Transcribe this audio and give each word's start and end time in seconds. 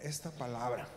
esta, 0.00 0.30
palabra. 0.30 0.88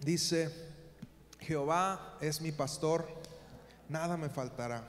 Dice, 0.00 0.50
Jehová 1.40 2.18
es 2.20 2.40
mi 2.40 2.52
pastor, 2.52 3.06
nada 3.88 4.16
me 4.16 4.28
faltará. 4.28 4.86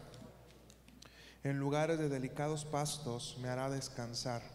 En 1.44 1.60
lugares 1.60 2.00
de 2.00 2.10
delicados 2.10 2.66
pastos 2.66 3.38
me 3.42 3.50
hará 3.50 3.70
descansar. 3.70 4.55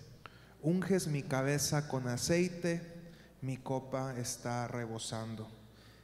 Unges 0.63 1.07
mi 1.07 1.23
cabeza 1.23 1.87
con 1.87 2.07
aceite, 2.07 2.81
mi 3.41 3.57
copa 3.57 4.15
está 4.15 4.67
rebosando. 4.67 5.49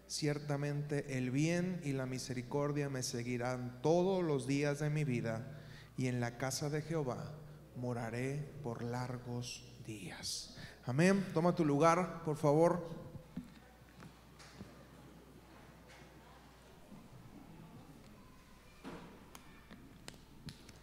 Ciertamente 0.07 1.17
el 1.19 1.29
bien 1.29 1.79
y 1.83 1.93
la 1.93 2.07
misericordia 2.07 2.89
me 2.89 3.03
seguirán 3.03 3.79
todos 3.83 4.23
los 4.23 4.47
días 4.47 4.79
de 4.79 4.89
mi 4.89 5.03
vida, 5.03 5.45
y 5.95 6.07
en 6.07 6.19
la 6.19 6.37
casa 6.37 6.71
de 6.71 6.81
Jehová 6.81 7.33
moraré 7.75 8.51
por 8.63 8.81
largos 8.81 9.63
días. 9.85 10.55
Amén. 10.87 11.23
Toma 11.35 11.53
tu 11.53 11.63
lugar, 11.63 12.23
por 12.23 12.37
favor. 12.37 12.89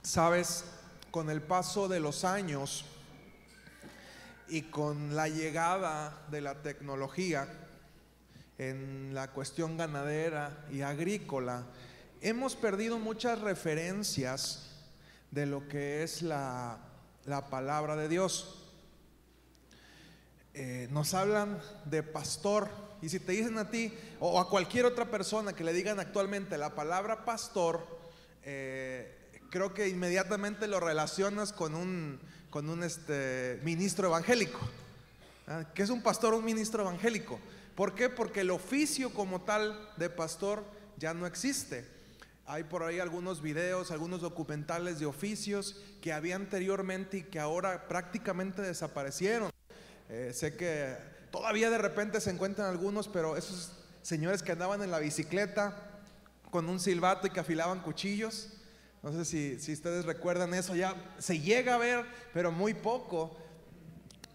Sabes, 0.03 0.65
con 1.11 1.29
el 1.29 1.43
paso 1.43 1.89
de 1.89 1.99
los 1.99 2.25
años 2.25 2.85
y 4.55 4.63
con 4.63 5.17
la 5.17 5.29
llegada 5.29 6.27
de 6.31 6.41
la 6.41 6.63
tecnología 6.63 7.49
en 8.57 9.13
la 9.13 9.33
cuestión 9.33 9.77
ganadera 9.77 10.65
y 10.71 10.83
agrícola, 10.83 11.65
hemos 12.21 12.55
perdido 12.55 13.01
muchas 13.01 13.41
referencias 13.41 14.71
de 15.33 15.47
lo 15.47 15.67
que 15.67 16.05
es 16.05 16.23
la, 16.23 16.79
palabra 17.51 17.97
de 17.97 18.09
Dios. 18.09 18.71
Eh, 20.53 20.87
nos 20.93 21.15
hablan 21.15 21.61
de 21.87 22.05
pastor, 22.05 22.69
y 23.03 23.09
si 23.09 23.19
te 23.19 23.33
dicen 23.33 23.59
a 23.59 23.73
ti 23.73 23.93
o 24.21 24.39
a 24.39 24.49
cualquier 24.49 24.87
otra 24.87 25.11
persona 25.11 25.53
que 25.53 25.65
le 25.65 25.73
digan 25.73 25.99
actualmente 25.99 26.59
la 26.59 26.77
palabra 26.77 27.25
pastor, 27.25 27.85
eh, 28.45 29.33
creo 29.51 29.75
que 29.75 29.89
inmediatamente 29.89 30.69
lo 30.69 30.79
relacionas 30.79 31.53
con 31.53 31.75
un, 31.75 32.21
con 32.55 32.71
un 32.71 32.85
este, 32.85 33.59
ministro 33.65 34.07
evangélico. 34.07 34.61
¿ah? 35.49 35.65
¿Qué 35.75 35.83
es 35.83 35.91
un 35.91 36.01
pastor 36.01 36.35
un 36.35 36.45
ministro 36.45 36.83
evangélico? 36.83 37.41
¿Por 37.75 37.97
qué? 37.97 38.09
Porque 38.09 38.43
el 38.43 38.53
oficio 38.53 39.13
como 39.13 39.41
tal 39.41 39.77
de 39.97 40.09
pastor 40.09 40.63
ya 40.97 41.15
no 41.15 41.27
existe. 41.27 41.85
Hay 42.47 42.63
por 42.63 42.85
ahí 42.85 43.01
algunos 43.01 43.43
videos, 43.43 43.91
algunos 43.91 44.21
documentales 44.21 45.01
de 45.01 45.07
oficios 45.07 45.83
que 46.01 46.13
había 46.13 46.37
anteriormente 46.37 47.17
y 47.17 47.23
que 47.25 47.41
ahora 47.41 47.89
prácticamente 47.89 48.63
desaparecieron. 48.63 49.51
Eh, 50.09 50.31
sé 50.33 50.57
que 50.57 50.97
todavía 51.33 51.71
de 51.71 51.79
repente 51.79 52.21
se 52.21 52.31
encuentran 52.31 52.69
algunos, 52.69 53.09
pero 53.09 53.37
esos 53.37 53.73
señores 54.03 54.45
que 54.45 54.53
andaban 54.53 54.81
en 54.81 54.93
la 54.93 55.01
bicicleta 55.01 55.77
con 56.53 56.69
un 56.69 56.79
silbato 56.79 57.27
y 57.27 57.31
que 57.31 57.41
afilaban 57.41 57.81
cuchillos, 57.81 58.51
no 59.05 59.13
sé 59.13 59.27
si, 59.27 59.71
ustedes 59.71 60.07
recuerdan 60.07 60.55
eso, 60.55 60.75
ya 60.75 60.95
se 61.19 61.39
llega 61.39 61.75
a 61.75 61.79
ver, 61.79 62.07
pero 62.33 62.51
muy 62.51 62.73
poco. 62.73 63.37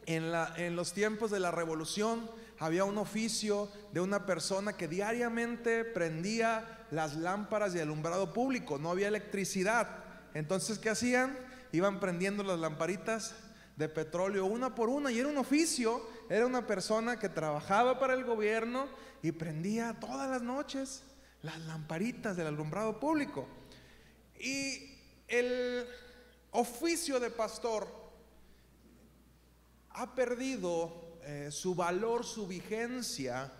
En, 0.05 0.31
la, 0.31 0.53
en 0.57 0.75
los 0.75 0.93
tiempos 0.93 1.31
de 1.31 1.39
la 1.39 1.49
revolución 1.49 2.29
había 2.59 2.83
un 2.83 2.99
oficio 2.99 3.67
de 3.93 3.99
una 3.99 4.27
persona 4.27 4.73
que 4.73 4.87
diariamente 4.87 5.83
prendía 5.85 6.85
las 6.91 7.15
lámparas 7.15 7.73
de 7.73 7.81
alumbrado 7.81 8.31
público, 8.31 8.77
no 8.77 8.91
había 8.91 9.07
electricidad. 9.07 10.03
Entonces, 10.35 10.77
¿qué 10.77 10.91
hacían? 10.91 11.35
Iban 11.71 11.99
prendiendo 11.99 12.43
las 12.43 12.59
lamparitas 12.59 13.33
de 13.75 13.89
petróleo 13.89 14.45
una 14.45 14.75
por 14.75 14.89
una 14.89 15.11
y 15.11 15.17
era 15.17 15.29
un 15.29 15.37
oficio, 15.37 16.07
era 16.29 16.45
una 16.45 16.67
persona 16.67 17.17
que 17.17 17.29
trabajaba 17.29 17.99
para 17.99 18.13
el 18.13 18.23
gobierno 18.23 18.87
y 19.23 19.31
prendía 19.31 19.99
todas 19.99 20.29
las 20.29 20.43
noches 20.43 21.01
las 21.41 21.57
lamparitas 21.61 22.37
del 22.37 22.47
alumbrado 22.47 22.99
público. 22.99 23.47
Y 24.39 24.97
el 25.27 25.85
oficio 26.51 27.19
de 27.19 27.29
pastor 27.29 27.87
ha 29.91 30.15
perdido 30.15 31.19
eh, 31.23 31.49
su 31.51 31.75
valor, 31.75 32.25
su 32.25 32.47
vigencia, 32.47 33.51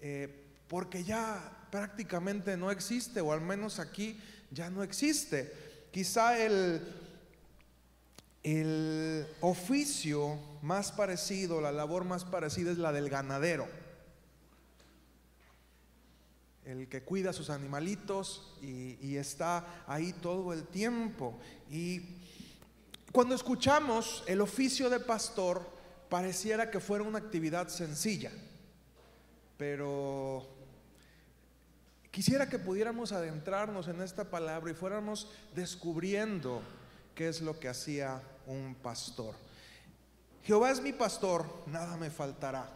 eh, 0.00 0.46
porque 0.68 1.02
ya 1.02 1.66
prácticamente 1.70 2.56
no 2.56 2.70
existe, 2.70 3.20
o 3.20 3.32
al 3.32 3.40
menos 3.40 3.80
aquí 3.80 4.20
ya 4.50 4.70
no 4.70 4.82
existe. 4.82 5.52
Quizá 5.90 6.38
el, 6.38 6.80
el 8.42 9.26
oficio 9.40 10.38
más 10.62 10.92
parecido, 10.92 11.60
la 11.60 11.72
labor 11.72 12.04
más 12.04 12.24
parecida 12.24 12.70
es 12.70 12.78
la 12.78 12.92
del 12.92 13.10
ganadero 13.10 13.83
el 16.64 16.88
que 16.88 17.02
cuida 17.02 17.30
a 17.30 17.32
sus 17.34 17.50
animalitos 17.50 18.56
y, 18.62 19.16
está 19.16 19.84
ahí 19.86 20.12
todo 20.12 20.52
el 20.52 20.64
tiempo. 20.64 21.38
Y 21.70 22.00
cuando 23.12 23.34
escuchamos 23.34 24.24
el 24.26 24.40
oficio 24.40 24.90
de 24.90 25.00
pastor, 25.00 25.62
pareciera 26.08 26.70
que 26.70 26.80
fuera 26.80 27.04
una 27.04 27.18
actividad 27.18 27.68
sencilla, 27.68 28.32
pero 29.56 30.48
quisiera 32.10 32.48
que 32.48 32.58
pudiéramos 32.58 33.12
adentrarnos 33.12 33.88
en 33.88 34.00
esta 34.00 34.30
palabra 34.30 34.70
y 34.70 34.74
fuéramos 34.74 35.30
descubriendo 35.54 36.62
qué 37.14 37.28
es 37.28 37.40
lo 37.40 37.60
que 37.60 37.68
hacía 37.68 38.22
un 38.46 38.74
pastor. 38.74 39.34
Jehová 40.42 40.70
es 40.70 40.80
mi 40.80 40.92
pastor, 40.92 41.46
nada 41.66 41.96
me 41.96 42.10
faltará, 42.10 42.68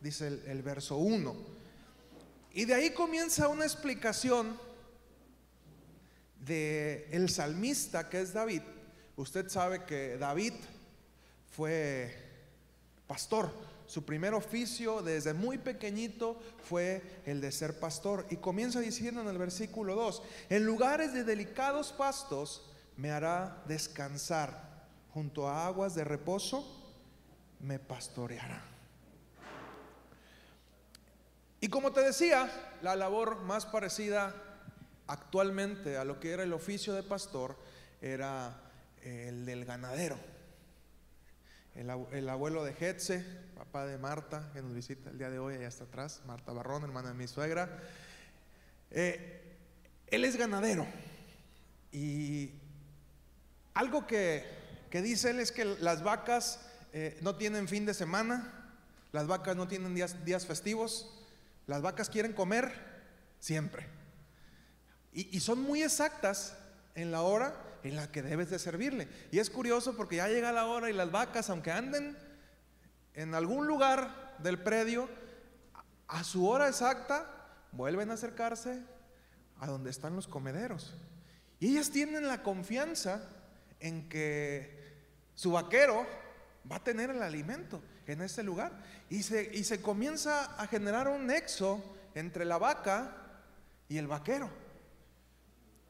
dice 0.00 0.28
el, 0.28 0.42
el 0.46 0.62
verso 0.62 0.96
1. 0.96 1.61
Y 2.54 2.66
de 2.66 2.74
ahí 2.74 2.90
comienza 2.90 3.48
una 3.48 3.64
explicación 3.64 4.58
de 6.40 7.08
el 7.10 7.30
salmista 7.30 8.08
que 8.08 8.20
es 8.20 8.32
David. 8.32 8.62
Usted 9.16 9.48
sabe 9.48 9.84
que 9.84 10.18
David 10.18 10.54
fue 11.50 12.14
pastor. 13.06 13.50
Su 13.86 14.04
primer 14.04 14.34
oficio 14.34 15.02
desde 15.02 15.34
muy 15.34 15.58
pequeñito 15.58 16.40
fue 16.68 17.02
el 17.26 17.40
de 17.40 17.52
ser 17.52 17.78
pastor. 17.78 18.26
Y 18.30 18.36
comienza 18.36 18.80
diciendo 18.80 19.20
en 19.20 19.28
el 19.28 19.38
versículo 19.38 19.94
2, 19.94 20.22
en 20.50 20.64
lugares 20.64 21.12
de 21.12 21.24
delicados 21.24 21.92
pastos 21.92 22.70
me 22.96 23.10
hará 23.10 23.62
descansar. 23.66 24.72
Junto 25.12 25.48
a 25.48 25.66
aguas 25.66 25.94
de 25.94 26.04
reposo 26.04 26.66
me 27.60 27.78
pastoreará. 27.78 28.71
Y 31.62 31.68
como 31.68 31.92
te 31.92 32.00
decía, 32.00 32.50
la 32.82 32.96
labor 32.96 33.42
más 33.42 33.66
parecida 33.66 34.34
actualmente 35.06 35.96
a 35.96 36.04
lo 36.04 36.18
que 36.18 36.32
era 36.32 36.42
el 36.42 36.52
oficio 36.52 36.92
de 36.92 37.04
pastor 37.04 37.56
era 38.00 38.60
el 39.00 39.46
del 39.46 39.64
ganadero. 39.64 40.18
El, 41.76 42.28
abuelo 42.28 42.64
de 42.64 42.72
Hetze, 42.72 43.24
papá 43.54 43.86
de 43.86 43.96
Marta, 43.96 44.50
que 44.52 44.60
nos 44.60 44.74
visita 44.74 45.10
el 45.10 45.18
día 45.18 45.30
de 45.30 45.38
hoy, 45.38 45.54
allá 45.54 45.68
está 45.68 45.84
atrás, 45.84 46.20
Marta 46.26 46.52
Barrón, 46.52 46.82
hermana 46.82 47.10
de 47.10 47.14
mi 47.14 47.28
suegra. 47.28 47.80
Eh, 48.90 49.56
él 50.08 50.24
es 50.24 50.36
ganadero. 50.36 50.84
Y 51.92 52.54
algo 53.74 54.04
que, 54.08 54.44
dice 54.90 55.30
él 55.30 55.38
es 55.38 55.52
que 55.52 55.64
las 55.64 56.02
vacas 56.02 56.58
eh, 56.92 57.16
no 57.20 57.36
tienen 57.36 57.68
fin 57.68 57.86
de 57.86 57.94
semana, 57.94 58.52
las 59.12 59.28
vacas 59.28 59.54
no 59.54 59.68
tienen 59.68 59.94
días, 59.94 60.24
días 60.24 60.44
festivos, 60.44 61.20
las 61.66 61.82
vacas 61.82 62.10
quieren 62.10 62.32
comer 62.32 62.72
siempre. 63.38 63.86
Y, 65.12 65.40
son 65.40 65.60
muy 65.60 65.82
exactas 65.82 66.56
en 66.94 67.10
la 67.10 67.20
hora 67.20 67.54
en 67.82 67.96
la 67.96 68.10
que 68.10 68.22
debes 68.22 68.48
de 68.48 68.58
servirle. 68.58 69.08
Y 69.30 69.40
es 69.40 69.50
curioso 69.50 69.94
porque 69.94 70.16
ya 70.16 70.28
llega 70.28 70.52
la 70.52 70.64
hora 70.64 70.88
y 70.88 70.94
las 70.94 71.10
vacas, 71.10 71.50
aunque 71.50 71.70
anden 71.70 72.16
en 73.14 73.34
algún 73.34 73.66
lugar 73.66 74.36
del 74.38 74.62
predio, 74.62 75.08
a 76.08 76.24
su 76.24 76.48
hora 76.48 76.68
exacta, 76.68 77.26
vuelven 77.72 78.10
a 78.10 78.14
acercarse 78.14 78.80
a 79.58 79.66
donde 79.66 79.90
están 79.90 80.16
los 80.16 80.28
comederos. 80.28 80.94
Y 81.60 81.68
ellas 81.68 81.90
tienen 81.90 82.26
la 82.26 82.42
confianza 82.42 83.22
en 83.80 84.08
que 84.08 84.82
su 85.34 85.52
vaquero 85.52 86.06
va 86.70 86.76
a 86.76 86.84
tener 86.84 87.10
el 87.10 87.22
alimento 87.22 87.82
en 88.06 88.22
ese 88.22 88.42
lugar. 88.42 88.72
Y 89.10 89.22
se, 89.22 89.50
y 89.54 89.64
se 89.64 89.80
comienza 89.80 90.56
a 90.56 90.66
generar 90.66 91.08
un 91.08 91.26
nexo 91.26 91.82
entre 92.14 92.44
la 92.44 92.58
vaca 92.58 93.16
y 93.88 93.98
el 93.98 94.06
vaquero. 94.06 94.50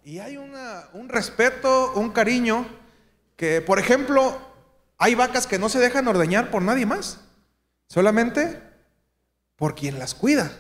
Y 0.05 0.19
hay 0.19 0.37
una, 0.37 0.89
un 0.95 1.09
respeto, 1.09 1.93
un 1.95 2.11
cariño, 2.11 2.67
que 3.37 3.61
por 3.61 3.79
ejemplo, 3.79 4.39
hay 4.99 5.15
vacas 5.15 5.47
que 5.47 5.59
no 5.59 5.69
se 5.69 5.79
dejan 5.79 6.09
ordeñar 6.09 6.51
por 6.51 6.63
nadie 6.63 6.87
más, 6.87 7.21
solamente 7.89 8.61
por 9.57 9.75
quien 9.75 9.99
las 9.99 10.15
cuida. 10.15 10.51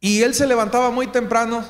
Y 0.00 0.22
él 0.22 0.34
se 0.34 0.46
levantaba 0.46 0.90
muy 0.90 1.06
temprano, 1.08 1.64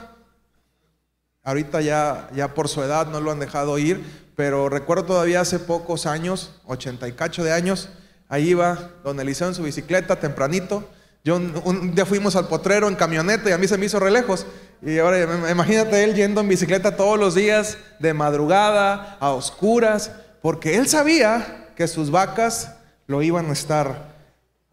ahorita 1.42 1.80
ya, 1.80 2.28
ya 2.34 2.54
por 2.54 2.68
su 2.68 2.82
edad 2.82 3.06
no 3.08 3.20
lo 3.20 3.30
han 3.30 3.40
dejado 3.40 3.78
ir, 3.78 4.25
pero 4.36 4.68
recuerdo 4.68 5.06
todavía 5.06 5.40
hace 5.40 5.58
pocos 5.58 6.06
años, 6.06 6.52
ochenta 6.66 7.08
y 7.08 7.12
cacho 7.12 7.42
de 7.42 7.52
años, 7.52 7.88
ahí 8.28 8.50
iba 8.50 8.90
don 9.02 9.18
Eliseo 9.18 9.48
en 9.48 9.54
su 9.54 9.62
bicicleta 9.62 10.20
tempranito, 10.20 10.88
yo 11.26 11.34
un, 11.34 11.92
día 11.92 12.06
fuimos 12.06 12.36
al 12.36 12.46
potrero 12.46 12.86
en 12.86 12.94
camioneta 12.94 13.50
y 13.50 13.52
a 13.52 13.58
mí 13.58 13.66
se 13.66 13.76
me 13.76 13.86
hizo 13.86 13.98
relejos. 13.98 14.46
Y 14.80 14.98
ahora 15.00 15.50
imagínate 15.50 16.04
él 16.04 16.14
yendo 16.14 16.40
en 16.40 16.48
bicicleta 16.48 16.94
todos 16.94 17.18
los 17.18 17.34
días, 17.34 17.78
de 17.98 18.14
madrugada, 18.14 19.16
a 19.18 19.30
oscuras, 19.30 20.12
porque 20.40 20.76
él 20.76 20.86
sabía 20.86 21.72
que 21.74 21.88
sus 21.88 22.12
vacas 22.12 22.76
lo 23.08 23.22
iban 23.22 23.50
a 23.50 23.54
estar, 23.54 24.14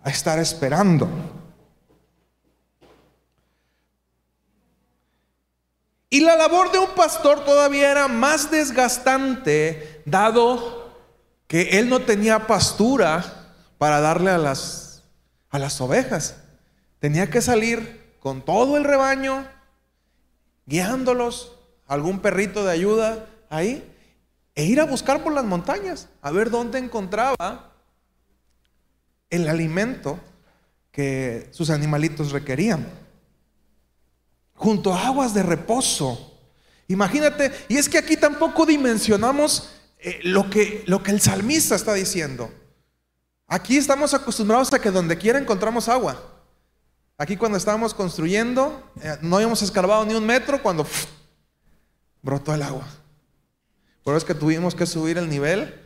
a 0.04 0.12
estar 0.12 0.38
esperando. 0.38 1.10
Y 6.14 6.20
la 6.20 6.36
labor 6.36 6.72
de 6.72 6.78
un 6.78 6.92
pastor 6.92 7.44
todavía 7.44 7.90
era 7.90 8.08
más 8.08 8.52
desgastante, 8.52 10.04
dado 10.06 10.94
que 11.48 11.80
él 11.80 11.90
no 11.90 12.04
tenía 12.04 12.46
pastura 12.46 13.50
para 13.80 14.00
darle 14.00 14.30
a 14.30 14.38
las, 14.38 15.02
a 15.50 15.58
las 15.58 15.82
ovejas. 15.82 16.36
Tenía 17.00 17.32
que 17.32 17.42
salir 17.42 18.14
con 18.20 18.46
todo 18.46 18.78
el 18.78 18.84
rebaño, 18.84 19.48
guiándolos, 20.68 21.58
algún 21.88 22.20
perrito 22.20 22.64
de 22.64 22.74
ayuda 22.74 23.26
ahí, 23.50 23.84
e 24.54 24.66
ir 24.66 24.82
a 24.82 24.86
buscar 24.86 25.24
por 25.24 25.34
las 25.34 25.46
montañas, 25.46 26.10
a 26.22 26.30
ver 26.30 26.52
dónde 26.52 26.78
encontraba 26.78 27.74
el 29.32 29.50
alimento 29.50 30.20
que 30.92 31.50
sus 31.54 31.72
animalitos 31.72 32.32
requerían. 32.32 33.03
Junto 34.64 34.94
a 34.94 35.08
aguas 35.08 35.34
de 35.34 35.44
reposo. 35.44 36.40
Imagínate, 36.88 37.52
y 37.68 37.76
es 37.76 37.90
que 37.90 37.98
aquí 37.98 38.16
tampoco 38.16 38.66
dimensionamos 38.66 39.72
eh, 40.00 40.22
lo, 40.24 40.50
que, 40.50 40.86
lo 40.88 41.04
que 41.04 41.12
el 41.12 41.20
salmista 41.20 41.76
está 41.76 41.94
diciendo. 41.94 42.50
Aquí 43.46 43.76
estamos 43.76 44.14
acostumbrados 44.14 44.72
a 44.72 44.80
que 44.80 44.90
donde 44.90 45.18
quiera 45.18 45.38
encontramos 45.38 45.90
agua. 45.90 46.18
Aquí 47.18 47.36
cuando 47.36 47.58
estábamos 47.58 47.94
construyendo, 47.94 48.90
eh, 49.02 49.18
no 49.20 49.36
habíamos 49.36 49.62
escarbado 49.62 50.06
ni 50.06 50.14
un 50.14 50.26
metro 50.26 50.64
cuando 50.64 50.88
brotó 52.22 52.54
el 52.54 52.62
agua. 52.62 52.88
Por 54.02 54.14
eso 54.14 54.20
es 54.20 54.24
que 54.24 54.34
tuvimos 54.34 54.76
que 54.76 54.86
subir 54.86 55.18
el 55.18 55.28
nivel, 55.28 55.78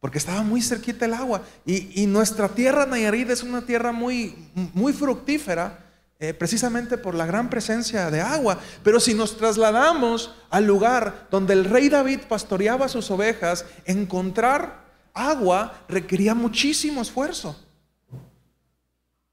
porque 0.00 0.18
estaba 0.18 0.42
muy 0.42 0.60
cerquita 0.60 1.06
el 1.06 1.14
agua. 1.14 1.40
Y, 1.64 2.06
nuestra 2.08 2.50
tierra 2.50 2.84
Nayarit 2.84 3.30
es 3.30 3.42
una 3.42 3.64
tierra 3.64 3.90
muy, 3.90 4.50
muy 4.74 4.92
fructífera, 4.92 5.91
eh, 6.22 6.32
precisamente 6.32 6.98
por 6.98 7.16
la 7.16 7.26
gran 7.26 7.50
presencia 7.50 8.08
de 8.08 8.20
agua. 8.20 8.60
Pero 8.84 9.00
si 9.00 9.12
nos 9.12 9.36
trasladamos 9.36 10.32
al 10.50 10.64
lugar 10.64 11.26
donde 11.32 11.52
el 11.52 11.64
rey 11.64 11.88
David 11.88 12.20
pastoreaba 12.28 12.86
sus 12.86 13.10
ovejas, 13.10 13.64
encontrar 13.86 14.84
agua 15.14 15.82
requería 15.88 16.36
muchísimo 16.36 17.02
esfuerzo. 17.02 17.60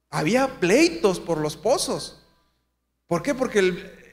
Había 0.10 0.60
pleitos 0.60 1.20
por 1.20 1.38
los 1.38 1.56
pozos. 1.56 2.24
¿Por 3.06 3.22
qué? 3.22 3.36
Porque 3.36 3.60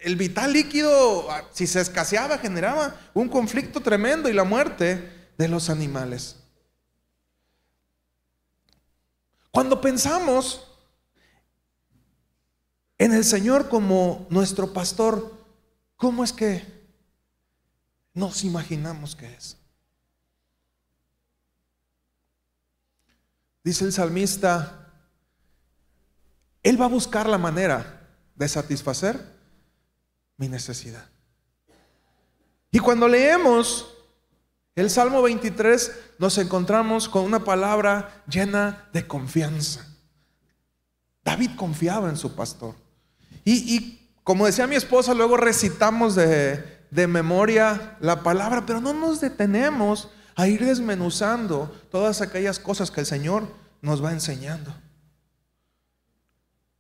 el, 0.03 0.17
vital 0.17 0.53
líquido, 0.53 1.31
ah, 1.31 1.45
si 1.53 1.67
se 1.67 1.81
escaseaba, 1.81 2.37
generaba 2.37 2.95
un 3.15 3.31
conflicto 3.31 3.81
tremendo 3.81 4.29
y 4.29 4.35
la 4.35 4.45
muerte 4.45 5.31
de 5.39 5.49
los 5.49 5.71
animales. 5.71 6.37
Cuando 9.51 9.81
pensamos 9.81 10.66
en 12.99 13.13
el 13.13 13.25
Señor 13.25 13.69
como 13.69 14.27
nuestro 14.31 14.73
pastor, 14.73 15.35
¿cómo 15.97 16.25
es 16.25 16.33
que 16.33 16.65
nos 18.15 18.45
imaginamos 18.45 19.15
que 19.15 19.33
es? 19.33 19.59
Dice 23.63 23.85
el 23.85 23.93
salmista, 23.93 24.93
él 26.63 26.81
va 26.81 26.87
a 26.87 26.89
buscar 26.89 27.29
la 27.29 27.39
manera 27.39 28.09
de 28.35 28.49
satisfacer 28.49 29.21
mi 30.37 30.49
necesidad. 30.49 31.09
Y 32.71 32.79
cuando 32.79 33.09
leemos 33.09 33.93
el 34.75 34.91
Salmo 34.91 35.23
23, 35.23 35.93
nos 36.19 36.39
encontramos 36.39 37.09
con 37.09 37.25
una 37.25 37.43
palabra 37.43 38.23
llena 38.29 38.89
de 38.93 39.07
confianza. 39.07 39.87
David 41.25 41.53
confiaba 41.57 42.09
en 42.09 42.17
su 42.17 42.35
pastor. 42.37 42.86
Y, 43.45 44.01
como 44.25 44.47
decía 44.47 44.67
mi 44.67 44.77
esposa, 44.77 45.15
luego 45.15 45.37
recitamos 45.37 46.15
de, 46.15 46.65
de 46.91 47.07
memoria 47.07 47.97
la 48.01 48.23
palabra, 48.23 48.67
pero 48.67 48.81
no 48.81 48.93
nos 48.93 49.21
detenemos 49.21 50.11
a 50.35 50.49
ir 50.49 50.65
desmenuzando 50.65 51.75
todas 51.91 52.21
aquellas 52.21 52.59
cosas 52.59 52.91
que 52.91 53.01
el 53.01 53.07
Señor 53.07 53.49
nos 53.81 54.05
va 54.05 54.13
enseñando. 54.13 54.75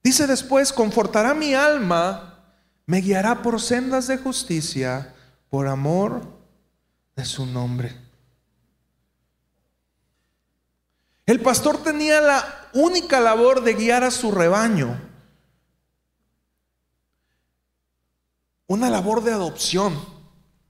Dice 0.02 0.26
después, 0.26 0.72
confortará 0.72 1.34
mi 1.34 1.54
alma, 1.54 2.44
me 2.86 3.00
guiará 3.00 3.42
por 3.42 3.60
sendas 3.60 4.06
de 4.06 4.18
justicia, 4.18 5.14
por 5.48 5.66
amor 5.66 6.22
de 7.16 7.24
su 7.24 7.46
nombre. 7.46 7.96
El 11.24 11.40
pastor 11.40 11.82
tenía 11.82 12.20
la 12.20 12.68
única 12.72 13.20
labor 13.20 13.64
de 13.64 13.74
guiar 13.74 14.04
a 14.04 14.12
su 14.12 14.30
rebaño. 14.30 14.96
Una 18.66 18.90
labor 18.90 19.22
de 19.22 19.32
adopción. 19.32 19.98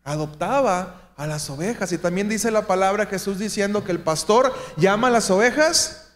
Adoptaba 0.04 1.12
a 1.16 1.26
las 1.26 1.48
ovejas. 1.50 1.92
Y 1.92 1.98
también 1.98 2.28
dice 2.28 2.50
la 2.50 2.66
palabra 2.66 3.06
Jesús 3.06 3.38
diciendo 3.38 3.84
que 3.84 3.92
el 3.92 4.00
pastor 4.00 4.54
llama 4.76 5.08
a 5.08 5.10
las 5.10 5.30
ovejas 5.30 6.12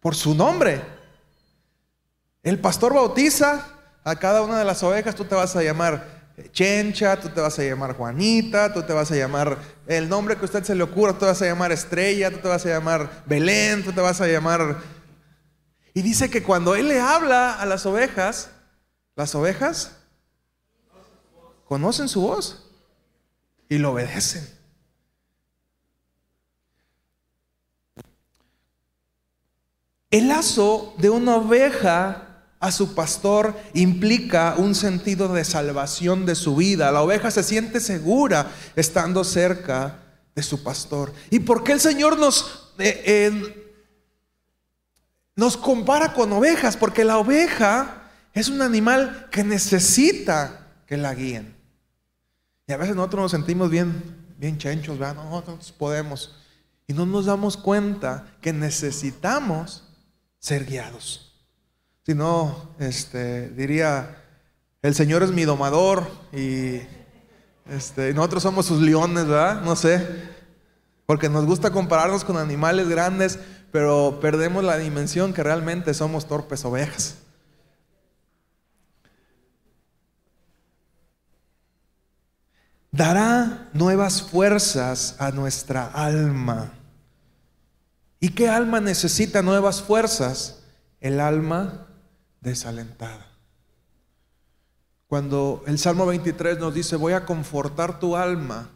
por 0.00 0.14
su 0.14 0.34
nombre. 0.34 0.82
El 2.42 2.60
pastor 2.60 2.94
bautiza 2.94 3.66
a 4.04 4.16
cada 4.16 4.42
una 4.42 4.58
de 4.58 4.64
las 4.64 4.82
ovejas, 4.84 5.16
tú 5.16 5.24
te 5.24 5.34
vas 5.34 5.56
a 5.56 5.64
llamar 5.64 6.16
Chencha, 6.52 7.18
tú 7.18 7.30
te 7.30 7.40
vas 7.40 7.58
a 7.58 7.64
llamar 7.64 7.96
Juanita, 7.96 8.72
tú 8.72 8.82
te 8.82 8.92
vas 8.92 9.10
a 9.10 9.16
llamar 9.16 9.58
el 9.86 10.08
nombre 10.08 10.36
que 10.36 10.42
a 10.42 10.44
usted 10.44 10.62
se 10.62 10.74
le 10.74 10.84
ocurra, 10.84 11.14
tú 11.14 11.20
te 11.20 11.26
vas 11.26 11.42
a 11.42 11.46
llamar 11.46 11.72
Estrella, 11.72 12.30
tú 12.30 12.38
te 12.38 12.46
vas 12.46 12.64
a 12.66 12.68
llamar 12.68 13.24
Belén, 13.26 13.82
tú 13.82 13.92
te 13.92 14.00
vas 14.00 14.20
a 14.20 14.28
llamar... 14.28 14.76
Y 15.92 16.02
dice 16.02 16.30
que 16.30 16.42
cuando 16.42 16.76
él 16.76 16.88
le 16.88 17.00
habla 17.00 17.54
a 17.54 17.64
las 17.66 17.86
ovejas, 17.86 18.50
las 19.16 19.34
ovejas 19.34 19.95
conocen 21.66 22.08
su 22.08 22.22
voz 22.22 22.70
y 23.68 23.78
lo 23.78 23.92
obedecen. 23.92 24.48
El 30.10 30.28
lazo 30.28 30.94
de 30.98 31.10
una 31.10 31.36
oveja 31.36 32.22
a 32.60 32.72
su 32.72 32.94
pastor 32.94 33.54
implica 33.74 34.54
un 34.56 34.74
sentido 34.74 35.28
de 35.28 35.44
salvación 35.44 36.24
de 36.24 36.34
su 36.34 36.56
vida. 36.56 36.90
La 36.92 37.02
oveja 37.02 37.30
se 37.30 37.42
siente 37.42 37.80
segura 37.80 38.50
estando 38.76 39.24
cerca 39.24 39.98
de 40.34 40.42
su 40.42 40.62
pastor. 40.62 41.12
¿Y 41.30 41.40
por 41.40 41.64
qué 41.64 41.72
el 41.72 41.80
Señor 41.80 42.18
nos, 42.18 42.72
eh, 42.78 43.74
nos 45.34 45.56
compara 45.56 46.14
con 46.14 46.32
ovejas? 46.32 46.76
Porque 46.76 47.04
la 47.04 47.18
oveja 47.18 48.10
es 48.32 48.48
un 48.48 48.62
animal 48.62 49.28
que 49.30 49.42
necesita 49.42 50.68
que 50.86 50.96
la 50.96 51.14
guíen. 51.14 51.55
Y 52.66 52.72
a 52.72 52.76
veces 52.76 52.96
nosotros 52.96 53.22
nos 53.22 53.30
sentimos 53.30 53.70
bien, 53.70 54.02
bien 54.38 54.58
chenchos, 54.58 54.98
No, 54.98 55.14
nosotros 55.14 55.72
podemos. 55.72 56.34
Y 56.88 56.92
no 56.92 57.06
nos 57.06 57.26
damos 57.26 57.56
cuenta 57.56 58.26
que 58.40 58.52
necesitamos 58.52 59.84
ser 60.38 60.64
guiados. 60.64 61.34
Si 62.04 62.14
no, 62.14 62.70
este, 62.78 63.50
diría, 63.50 64.22
el 64.82 64.94
Señor 64.94 65.22
es 65.22 65.32
mi 65.32 65.44
domador 65.44 66.08
y 66.32 66.80
este, 67.68 68.14
nosotros 68.14 68.42
somos 68.42 68.66
sus 68.66 68.80
leones, 68.80 69.26
¿verdad? 69.26 69.62
No 69.62 69.74
sé. 69.74 70.06
Porque 71.06 71.28
nos 71.28 71.46
gusta 71.46 71.70
compararnos 71.70 72.24
con 72.24 72.36
animales 72.36 72.88
grandes, 72.88 73.38
pero 73.72 74.18
perdemos 74.20 74.64
la 74.64 74.76
dimensión 74.76 75.32
que 75.32 75.42
realmente 75.42 75.94
somos 75.94 76.26
torpes 76.26 76.64
ovejas. 76.64 77.16
Dará 82.96 83.68
nuevas 83.74 84.22
fuerzas 84.22 85.16
a 85.18 85.30
nuestra 85.30 85.84
alma. 85.88 86.72
¿Y 88.18 88.30
qué 88.30 88.48
alma 88.48 88.80
necesita 88.80 89.42
nuevas 89.42 89.82
fuerzas? 89.82 90.62
El 90.98 91.20
alma 91.20 91.88
desalentada. 92.40 93.26
Cuando 95.08 95.62
el 95.66 95.78
Salmo 95.78 96.06
23 96.06 96.58
nos 96.58 96.72
dice, 96.72 96.96
voy 96.96 97.12
a 97.12 97.26
confortar 97.26 98.00
tu 98.00 98.16
alma, 98.16 98.70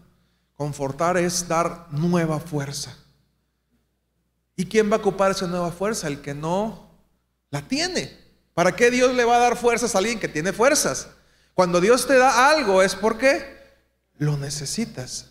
confortar 0.54 1.16
es 1.16 1.48
dar 1.48 1.86
nueva 1.90 2.40
fuerza. 2.40 2.94
¿Y 4.54 4.66
quién 4.66 4.90
va 4.90 4.96
a 4.96 4.98
ocupar 4.98 5.30
esa 5.30 5.46
nueva 5.46 5.72
fuerza? 5.72 6.08
El 6.08 6.20
que 6.20 6.34
no 6.34 6.90
la 7.48 7.62
tiene. 7.62 8.18
¿Para 8.52 8.76
qué 8.76 8.90
Dios 8.90 9.14
le 9.14 9.24
va 9.24 9.36
a 9.36 9.40
dar 9.40 9.56
fuerzas 9.56 9.94
a 9.94 9.98
alguien 9.98 10.20
que 10.20 10.28
tiene 10.28 10.52
fuerzas? 10.52 11.08
Cuando 11.54 11.80
Dios 11.80 12.06
te 12.06 12.18
da 12.18 12.50
algo 12.50 12.82
es 12.82 12.94
porque 12.94 13.59
lo 14.20 14.36
necesitas. 14.36 15.30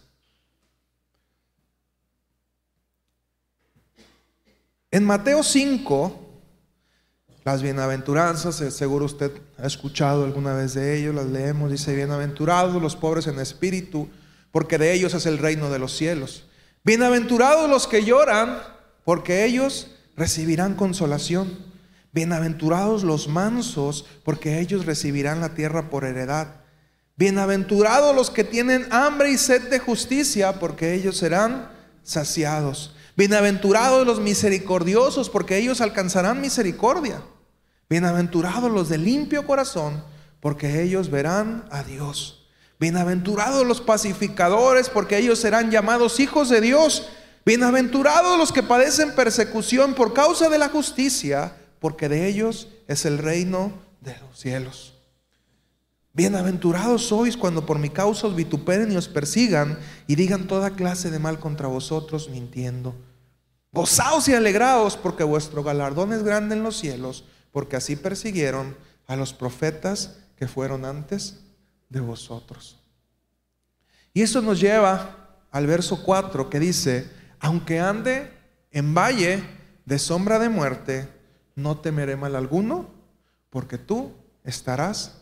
En 4.92 5.06
Mateo 5.06 5.44
5, 5.44 6.42
las 7.46 7.62
bienaventuranzas, 7.62 8.60
eh, 8.62 8.72
seguro 8.72 9.06
usted 9.06 9.32
ha 9.60 9.68
escuchado 9.68 10.26
alguna 10.26 10.56
vez 10.56 10.74
de 10.74 10.98
ellos, 10.98 11.14
las 11.14 11.28
leemos, 11.28 11.70
dice, 11.70 11.96
bienaventurados 11.96 12.82
los 12.82 12.96
pobres 12.96 13.28
en 13.28 13.40
espíritu, 13.40 14.10
porque 14.52 14.80
de 14.80 14.92
ellos 14.92 15.14
es 15.14 15.28
el 15.28 15.38
reino 15.38 15.70
de 15.70 15.78
los 15.78 15.96
cielos. 15.96 16.48
Bienaventurados 16.84 17.70
los 17.70 17.86
que 17.86 18.04
lloran, 18.04 18.58
porque 19.06 19.46
ellos 19.46 19.92
recibirán 20.16 20.74
consolación. 20.74 21.60
Bienaventurados 22.12 23.04
los 23.04 23.28
mansos, 23.28 24.08
porque 24.24 24.60
ellos 24.60 24.88
recibirán 24.88 25.42
la 25.42 25.54
tierra 25.54 25.92
por 25.92 26.06
heredad. 26.06 26.59
Bienaventurados 27.20 28.16
los 28.16 28.30
que 28.30 28.46
tienen 28.46 28.88
hambre 28.92 29.30
y 29.30 29.38
sed 29.38 29.70
de 29.70 29.80
justicia, 29.80 30.54
porque 30.54 30.94
ellos 30.94 31.18
serán 31.18 31.70
saciados. 32.02 32.96
Bienaventurados 33.18 34.08
los 34.08 34.22
misericordiosos, 34.22 35.30
porque 35.30 35.58
ellos 35.58 35.82
alcanzarán 35.82 36.40
misericordia. 36.40 37.22
Bienaventurados 37.90 38.72
los 38.72 38.88
de 38.88 39.00
limpio 39.00 39.46
corazón, 39.46 40.02
porque 40.40 40.82
ellos 40.82 41.12
verán 41.12 41.66
a 41.72 41.84
Dios. 41.84 42.48
Bienaventurados 42.80 43.68
los 43.68 43.82
pacificadores, 43.82 44.88
porque 44.88 45.18
ellos 45.18 45.40
serán 45.40 45.72
llamados 45.72 46.22
hijos 46.22 46.48
de 46.48 46.62
Dios. 46.62 47.10
Bienaventurados 47.46 48.38
los 48.38 48.54
que 48.54 48.64
padecen 48.64 49.14
persecución 49.14 49.94
por 49.94 50.14
causa 50.14 50.48
de 50.48 50.58
la 50.58 50.70
justicia, 50.70 51.58
porque 51.80 52.08
de 52.08 52.30
ellos 52.30 52.70
es 52.88 53.04
el 53.04 53.18
reino 53.18 53.74
de 54.00 54.16
los 54.20 54.40
cielos. 54.40 54.99
Bienaventurados 56.20 57.08
sois 57.08 57.38
cuando 57.38 57.66
por 57.66 57.80
mi 57.80 57.90
causa 57.90 58.28
os 58.28 58.36
vituperen 58.36 58.92
y 58.92 58.98
os 58.98 59.08
persigan 59.08 59.80
y 60.06 60.16
digan 60.16 60.48
toda 60.48 60.76
clase 60.76 61.10
de 61.10 61.18
mal 61.18 61.40
contra 61.40 61.70
vosotros 61.70 62.28
mintiendo. 62.28 62.94
Gozaos 63.72 64.28
y 64.28 64.34
alegraos 64.34 64.98
porque 64.98 65.24
vuestro 65.24 65.64
galardón 65.64 66.12
es 66.12 66.22
grande 66.24 66.56
en 66.56 66.64
los 66.64 66.76
cielos 66.76 67.24
porque 67.54 67.78
así 67.78 67.96
persiguieron 67.96 68.76
a 69.08 69.16
los 69.16 69.32
profetas 69.32 70.20
que 70.36 70.50
fueron 70.50 70.84
antes 70.84 71.40
de 71.88 72.02
vosotros. 72.02 72.84
Y 74.14 74.22
eso 74.22 74.42
nos 74.42 74.60
lleva 74.60 75.46
al 75.52 75.68
verso 75.68 76.04
4 76.04 76.50
que 76.50 76.60
dice, 76.60 77.10
aunque 77.40 77.80
ande 77.80 78.30
en 78.72 78.94
valle 78.94 79.42
de 79.86 79.98
sombra 79.98 80.38
de 80.38 80.50
muerte, 80.50 81.08
no 81.56 81.78
temeré 81.78 82.18
mal 82.18 82.36
alguno, 82.36 82.90
porque 83.50 83.78
tú 83.78 84.12
estarás 84.44 85.20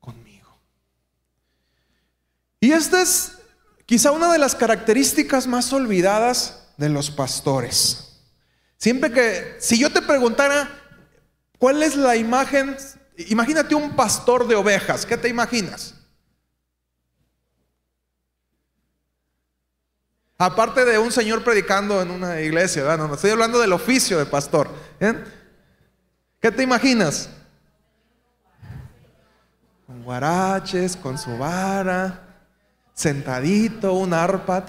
conmigo. 0.00 0.58
Y 2.60 2.72
esta 2.72 3.02
es 3.02 3.32
quizá 3.86 4.12
una 4.12 4.30
de 4.32 4.38
las 4.38 4.54
características 4.54 5.46
más 5.46 5.72
olvidadas 5.72 6.68
de 6.76 6.90
los 6.90 7.10
pastores. 7.10 8.20
Siempre 8.76 9.10
que, 9.10 9.56
si 9.58 9.78
yo 9.78 9.90
te 9.90 10.02
preguntara, 10.02 10.80
¿Cuál 11.60 11.82
es 11.82 11.94
la 11.94 12.16
imagen? 12.16 12.74
Imagínate 13.28 13.74
un 13.74 13.94
pastor 13.94 14.48
de 14.48 14.56
ovejas. 14.56 15.04
¿Qué 15.04 15.18
te 15.18 15.28
imaginas? 15.28 15.94
Aparte 20.38 20.86
de 20.86 20.98
un 20.98 21.12
señor 21.12 21.44
predicando 21.44 22.00
en 22.00 22.10
una 22.10 22.40
iglesia, 22.40 22.96
no, 22.96 23.14
estoy 23.14 23.32
hablando 23.32 23.58
del 23.58 23.74
oficio 23.74 24.18
de 24.18 24.24
pastor. 24.24 24.70
¿eh? 25.00 25.22
¿Qué 26.40 26.50
te 26.50 26.62
imaginas? 26.62 27.28
Con 29.86 30.02
guaraches, 30.02 30.96
con 30.96 31.18
su 31.18 31.36
vara, 31.36 32.29
sentadito, 33.00 33.94
un 33.94 34.12
arpa, 34.12 34.62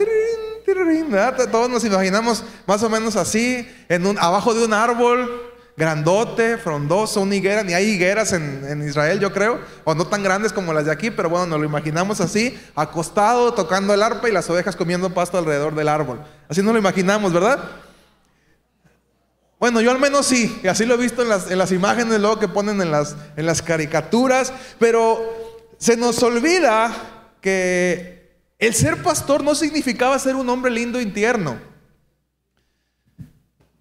todos 1.51 1.69
nos 1.69 1.83
imaginamos 1.83 2.45
más 2.65 2.81
o 2.81 2.89
menos 2.89 3.17
así, 3.17 3.67
en 3.89 4.05
un, 4.05 4.17
abajo 4.17 4.53
de 4.53 4.63
un 4.63 4.73
árbol, 4.73 5.51
grandote, 5.75 6.57
frondoso, 6.57 7.19
una 7.19 7.35
higuera, 7.35 7.61
ni 7.63 7.73
hay 7.73 7.89
higueras 7.89 8.31
en, 8.31 8.87
Israel, 8.87 9.19
yo 9.19 9.33
creo, 9.33 9.59
o 9.83 9.93
no 9.93 10.07
tan 10.07 10.23
grandes 10.23 10.53
como 10.53 10.71
las 10.71 10.85
de 10.85 10.91
aquí, 10.93 11.11
pero 11.11 11.29
bueno, 11.29 11.45
nos 11.45 11.59
lo 11.59 11.65
imaginamos 11.65 12.21
así, 12.21 12.57
acostado, 12.73 13.53
tocando 13.53 13.93
el 13.93 14.01
arpa 14.01 14.29
y 14.29 14.31
las 14.31 14.49
ovejas 14.49 14.77
comiendo 14.77 15.13
pasto 15.13 15.37
alrededor 15.37 15.75
del 15.75 15.89
árbol. 15.89 16.21
Así 16.47 16.61
nos 16.61 16.71
lo 16.71 16.79
imaginamos, 16.79 17.33
¿verdad? 17.33 17.59
Bueno, 19.59 19.81
yo 19.81 19.91
al 19.91 19.99
menos 19.99 20.25
sí, 20.25 20.57
y 20.63 20.67
así 20.69 20.85
lo 20.85 20.93
he 20.93 20.97
visto 20.97 21.21
en 21.21 21.57
las, 21.57 21.71
imágenes 21.73 22.21
luego 22.21 22.39
que 22.39 22.47
ponen 22.47 22.81
en 22.81 22.91
las, 22.91 23.17
en 23.35 23.45
las 23.45 23.61
caricaturas, 23.61 24.53
pero 24.79 25.21
se 25.77 25.97
nos 25.97 26.23
olvida 26.23 26.93
que 27.41 28.20
el 28.61 28.75
ser 28.75 29.01
pastor 29.01 29.43
no 29.43 29.55
significaba 29.55 30.17
ser 30.19 30.35
un 30.35 30.47
hombre 30.47 30.71
lindo 30.71 31.01
y 31.01 31.07
tierno. 31.07 31.59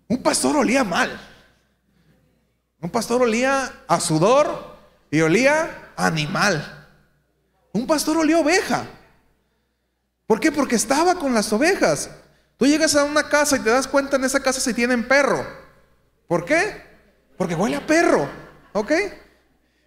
Un 0.08 0.22
pastor 0.22 0.56
olía 0.56 0.82
mal. 0.82 1.20
Un 2.80 2.88
pastor 2.88 3.20
olía 3.20 3.70
a 3.86 4.00
sudor 4.00 4.78
y 5.10 5.20
olía 5.20 5.92
animal. 5.96 6.88
Un 7.72 7.86
pastor 7.86 8.16
olía 8.16 8.36
a 8.36 8.40
oveja. 8.40 8.86
¿Por 10.26 10.40
qué? 10.40 10.50
Porque 10.50 10.76
estaba 10.76 11.14
con 11.16 11.34
las 11.34 11.52
ovejas. 11.52 12.08
Tú 12.56 12.64
llegas 12.64 12.96
a 12.96 13.04
una 13.04 13.28
casa 13.28 13.56
y 13.56 13.60
te 13.60 13.68
das 13.68 13.86
cuenta 13.86 14.16
en 14.16 14.24
esa 14.24 14.40
casa 14.40 14.60
si 14.60 14.72
tienen 14.72 15.06
perro. 15.06 15.46
¿Por 16.26 16.46
qué? 16.46 16.82
Porque 17.36 17.54
huele 17.54 17.76
a 17.76 17.86
perro. 17.86 18.30
¿Ok? 18.72 18.92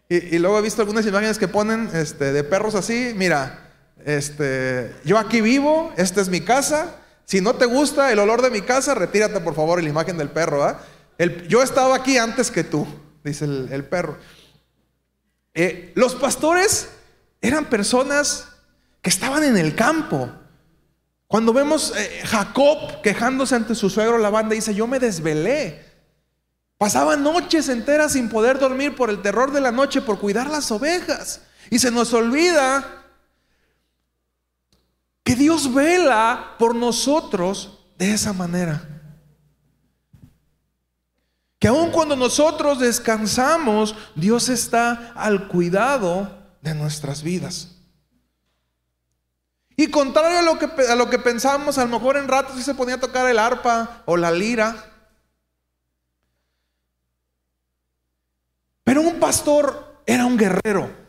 Y, 0.07 0.37
luego 0.37 0.59
he 0.59 0.61
visto 0.61 0.83
algunas 0.83 1.07
imágenes 1.07 1.39
que 1.39 1.47
ponen 1.47 1.89
este, 1.93 2.31
de 2.31 2.43
perros 2.43 2.75
así. 2.75 3.13
Mira, 3.15 3.62
este, 4.05 4.95
yo 5.05 5.17
aquí 5.17 5.41
vivo, 5.41 5.93
esta 5.97 6.21
es 6.21 6.29
mi 6.29 6.41
casa. 6.41 6.95
Si 7.25 7.41
no 7.41 7.55
te 7.55 7.65
gusta 7.65 8.11
el 8.11 8.19
olor 8.19 8.41
de 8.41 8.49
mi 8.49 8.61
casa, 8.61 8.93
retírate 8.93 9.39
por 9.39 9.55
favor 9.55 9.81
la 9.81 9.89
imagen 9.89 10.17
del 10.17 10.29
perro. 10.29 10.63
¿ah? 10.63 10.81
yo 11.47 11.63
estaba 11.63 11.95
aquí 11.95 12.17
antes 12.17 12.51
que 12.51 12.63
tú, 12.63 12.85
dice 13.23 13.45
el, 13.45 13.85
perro. 13.85 14.17
Eh, 15.53 15.91
los 15.95 16.15
pastores 16.15 16.89
eran 17.41 17.65
personas 17.65 18.49
que 19.01 19.09
estaban 19.09 19.43
en 19.43 19.57
el 19.57 19.75
campo. 19.75 20.29
Cuando 21.27 21.53
vemos 21.53 21.93
eh, 21.95 22.21
Jacob 22.25 23.01
quejándose 23.01 23.55
ante 23.55 23.75
su 23.75 23.89
suegro, 23.89 24.17
la 24.17 24.29
banda 24.29 24.55
dice, 24.55 24.75
yo 24.75 24.87
me 24.87 24.99
desvelé. 24.99 25.93
Pasaba 26.77 27.15
noches 27.15 27.69
enteras 27.69 28.13
sin 28.13 28.29
poder 28.29 28.59
dormir 28.59 28.95
por 28.95 29.09
el 29.09 29.21
terror 29.21 29.51
de 29.51 29.61
la 29.61 29.71
noche, 29.71 30.01
por 30.01 30.19
cuidar 30.19 30.49
las 30.49 30.69
ovejas. 30.71 31.41
Y 31.69 31.79
se 31.79 31.91
nos 31.91 32.13
olvida 32.13 33.02
que 35.23 35.35
Dios 35.35 35.73
vela 35.73 36.55
por 36.59 36.75
nosotros 36.75 37.79
de 37.97 38.13
esa 38.13 38.33
manera. 38.33 38.89
Que 41.59 41.69
aun 41.69 41.91
cuando 41.91 42.15
nosotros 42.15 42.79
descansamos, 42.79 43.95
Dios 44.15 44.49
está 44.49 45.13
al 45.15 45.47
cuidado 45.47 46.55
de 46.61 46.73
nuestras 46.73 47.23
vidas. 47.23 47.69
Y 49.75 49.87
contrario 49.87 50.39
a 50.39 50.41
lo 50.41 50.59
que, 50.59 50.65
a 50.65 50.95
lo 50.95 51.09
que 51.09 51.19
pensamos, 51.19 51.77
a 51.77 51.85
lo 51.85 51.91
mejor 51.99 52.17
en 52.17 52.27
ratos 52.27 52.57
sí 52.57 52.63
se 52.63 52.75
ponía 52.75 52.95
a 52.95 52.99
tocar 52.99 53.29
el 53.29 53.39
arpa 53.39 54.03
o 54.05 54.17
la 54.17 54.29
lira. 54.29 54.91
Pero 58.83 59.01
un 59.01 59.19
pastor 59.19 60.01
era 60.05 60.25
un 60.25 60.37
guerrero. 60.37 61.02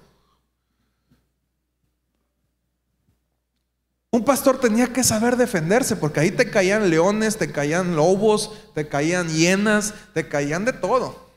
Un 4.14 4.25
pastor 4.25 4.61
tenía 4.61 4.92
que 4.92 5.02
saber 5.02 5.37
defenderse 5.37 5.97
porque 5.97 6.21
ahí 6.21 6.30
te 6.30 6.49
caían 6.49 6.88
leones, 6.88 7.37
te 7.37 7.50
caían 7.50 7.97
lobos, 7.97 8.52
te 8.73 8.87
caían 8.87 9.28
hienas, 9.28 9.92
te 10.12 10.28
caían 10.28 10.64
de 10.64 10.73
todo. 10.73 11.33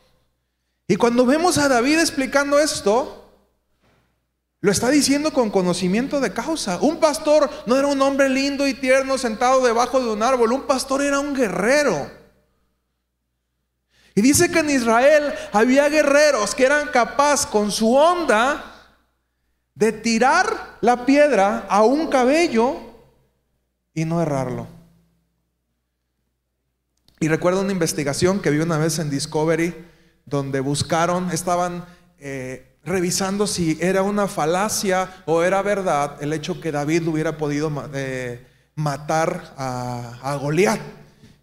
Y 0.87 0.95
cuando 0.95 1.25
vemos 1.25 1.57
a 1.57 1.69
David 1.69 1.97
explicando 1.97 2.59
esto, 2.59 3.31
Lo 4.59 4.71
está 4.71 4.89
diciendo 4.89 5.33
con 5.33 5.49
conocimiento 5.49 6.19
de 6.19 6.33
causa. 6.33 6.77
Un 6.79 6.99
pastor 6.99 7.49
no 7.65 7.77
era 7.77 7.87
un 7.87 7.99
hombre 7.99 8.29
lindo 8.29 8.67
y 8.67 8.75
tierno 8.75 9.17
sentado 9.17 9.65
debajo 9.65 9.99
de 9.99 10.11
un 10.11 10.21
árbol. 10.21 10.51
Un 10.51 10.67
pastor 10.67 11.01
era 11.01 11.19
un 11.19 11.33
guerrero. 11.33 12.11
Y 14.13 14.21
dice 14.21 14.51
que 14.51 14.59
en 14.59 14.69
Israel 14.69 15.33
había 15.51 15.89
guerreros 15.89 16.53
que 16.53 16.65
eran 16.65 16.89
capaces 16.89 17.47
con 17.47 17.71
su 17.71 17.95
onda 17.95 18.76
de 19.77 19.91
tirar 19.91 20.77
la 20.81 21.05
piedra 21.05 21.67
a 21.69 21.83
un 21.83 22.07
cabello 22.07 22.77
y 23.93 24.05
no 24.05 24.21
errarlo. 24.21 24.67
Y 27.19 27.27
recuerdo 27.27 27.61
una 27.61 27.71
investigación 27.71 28.39
que 28.39 28.49
vi 28.49 28.59
una 28.59 28.77
vez 28.77 28.99
en 28.99 29.09
Discovery 29.09 29.75
donde 30.25 30.59
buscaron, 30.59 31.31
estaban 31.31 31.85
eh, 32.19 32.77
revisando 32.83 33.45
si 33.47 33.77
era 33.79 34.01
una 34.01 34.27
falacia 34.27 35.23
o 35.25 35.43
era 35.43 35.61
verdad 35.61 36.17
el 36.21 36.33
hecho 36.33 36.59
que 36.59 36.71
David 36.71 37.07
hubiera 37.07 37.37
podido 37.37 37.71
eh, 37.93 38.45
matar 38.75 39.53
a, 39.57 40.19
a 40.21 40.35
Goliat. 40.35 40.79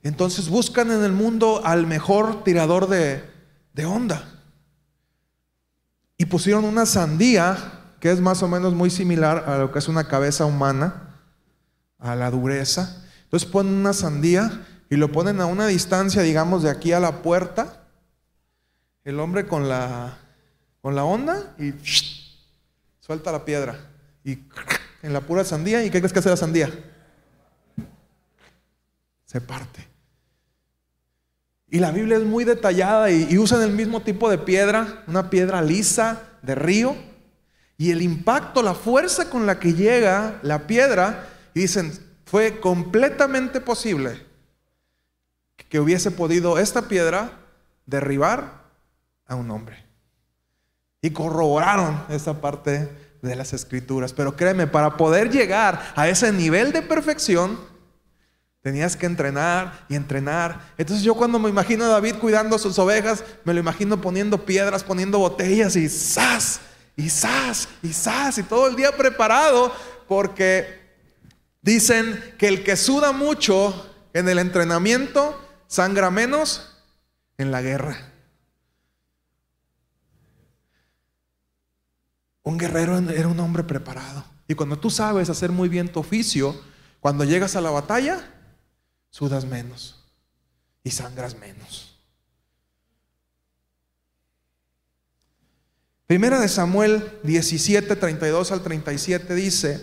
Entonces 0.05 0.51
buscan 0.51 0.91
en 0.91 1.03
el 1.03 1.13
mundo 1.13 1.63
al 1.65 1.87
mejor 1.87 2.45
tirador 2.45 2.89
de, 2.89 3.25
onda. 3.87 4.43
Y 6.19 6.27
pusieron 6.27 6.67
una 6.67 6.85
sandía, 6.85 7.84
que 8.05 8.13
es 8.13 8.21
más 8.21 8.43
o 8.43 8.49
menos 8.49 8.75
muy 8.75 8.91
similar 8.91 9.45
a 9.47 9.57
lo 9.57 9.73
que 9.73 9.79
es 9.79 9.89
una 9.89 10.07
cabeza 10.07 10.45
humana, 10.45 11.17
a 11.99 12.15
la 12.15 12.31
dureza. 12.31 13.03
Entonces 13.23 13.49
ponen 13.49 13.73
una 13.73 13.95
sandía 13.95 14.63
y 14.91 14.97
lo 14.97 15.11
ponen 15.11 15.41
a 15.41 15.47
una 15.47 15.67
distancia, 15.69 16.21
digamos, 16.21 16.63
de 16.63 16.69
aquí 16.69 16.93
a 16.93 17.01
la 17.01 17.23
puerta. 17.23 17.87
El 19.05 19.19
hombre 19.21 19.47
con 19.47 19.71
la, 19.71 20.19
con 20.83 20.95
la 20.95 21.05
onda 21.05 21.55
y 21.59 21.73
suelta 23.01 23.33
la 23.33 23.47
piedra. 23.47 23.81
Y 24.23 24.39
en 25.03 25.15
la 25.15 25.23
pura 25.23 25.43
sandía, 25.43 25.83
¿y 25.83 25.89
qué 25.89 26.01
crees 26.01 26.13
que 26.13 26.19
hace 26.19 26.29
la 26.29 26.37
sandía? 26.37 26.69
Se 29.25 29.41
parte. 29.41 29.89
Y 31.71 31.79
la 31.79 31.91
Biblia 31.91 32.19
es 32.19 32.25
muy 32.25 32.45
detallada 32.45 33.11
y, 33.11 33.39
usan 33.39 33.63
el 33.63 33.73
mismo 33.73 34.03
tipo 34.03 34.29
de 34.29 34.37
piedra, 34.37 35.05
una 35.07 35.31
piedra 35.31 35.63
lisa 35.63 36.21
de 36.43 36.55
río. 36.55 37.14
Y 37.77 37.91
el 37.91 38.03
impacto, 38.03 38.63
la 38.63 38.75
fuerza 38.75 39.31
con 39.31 39.47
la 39.47 39.59
que 39.59 39.75
llega 39.75 40.39
la 40.43 40.67
piedra, 40.67 41.29
dicen, 41.55 41.93
fue 42.25 42.61
completamente 42.61 43.61
posible 43.61 44.25
que 45.69 45.81
hubiese 45.81 46.11
podido 46.11 46.59
esta 46.59 46.89
piedra 46.89 47.33
derribar 47.87 48.65
a 49.27 49.35
un 49.35 49.51
hombre. 49.51 49.85
Y 51.03 51.11
corroboraron 51.11 52.05
esa 52.09 52.41
parte 52.41 52.91
de 53.21 53.37
las 53.37 53.53
escrituras. 53.53 54.13
Pero 54.13 54.37
créeme, 54.37 54.67
para 54.67 54.97
poder 54.97 55.31
llegar 55.31 55.93
a 55.97 56.09
ese 56.09 56.33
nivel 56.33 56.73
de 56.73 56.83
perfección, 56.83 57.59
Tenías 58.65 58.97
que 58.97 59.05
entrenar 59.05 59.85
y 59.91 59.95
entrenar. 59.95 60.73
Entonces 60.79 61.05
yo 61.05 61.15
cuando 61.15 61.39
me 61.39 61.51
imagino 61.51 61.85
a 61.85 61.89
David 61.89 62.15
cuidando 62.15 62.59
sus 62.59 62.79
ovejas, 62.79 63.23
me 63.45 63.53
lo 63.53 63.61
imagino 63.61 64.01
poniendo 64.01 64.47
piedras, 64.47 64.83
poniendo 64.83 65.19
botellas 65.19 65.77
y 65.77 65.87
¡zas! 65.87 66.61
Y 66.97 67.11
¡zas! 67.11 67.69
Y 67.83 67.93
¡zas! 67.93 68.39
Y 68.39 68.43
todo 68.45 68.69
el 68.69 68.77
día 68.77 68.97
preparado 68.97 69.75
porque 70.07 70.83
dicen 71.63 72.35
que 72.39 72.49
el 72.49 72.63
que 72.63 72.77
suda 72.77 73.13
mucho 73.13 73.91
en 74.13 74.29
el 74.29 74.39
entrenamiento 74.39 75.41
sangra 75.67 76.11
menos 76.11 76.79
en 77.39 77.51
la 77.51 77.63
guerra. 77.63 78.13
Un 82.43 82.59
guerrero 82.59 82.99
era 83.11 83.29
un 83.29 83.41
hombre 83.41 83.65
preparado. 83.65 84.25
Y 84.47 84.55
cuando 84.55 84.79
tú 84.79 84.91
sabes 84.91 85.31
hacer 85.31 85.51
muy 85.51 85.69
bien 85.69 85.91
tu 85.91 86.01
oficio, 86.01 86.61
cuando 87.01 87.25
llegas 87.25 87.57
a 87.57 87.61
la 87.61 87.71
batalla, 87.71 88.31
sudas 89.11 89.47
menos 89.47 90.05
y 90.83 90.91
sangras 90.91 91.37
menos. 91.39 91.94
Primera 96.15 96.39
de 96.39 96.47
Samuel 96.47 97.03
17, 97.25 97.97
32 97.97 98.53
al 98.53 98.63
37 98.63 99.35
dice, 99.35 99.81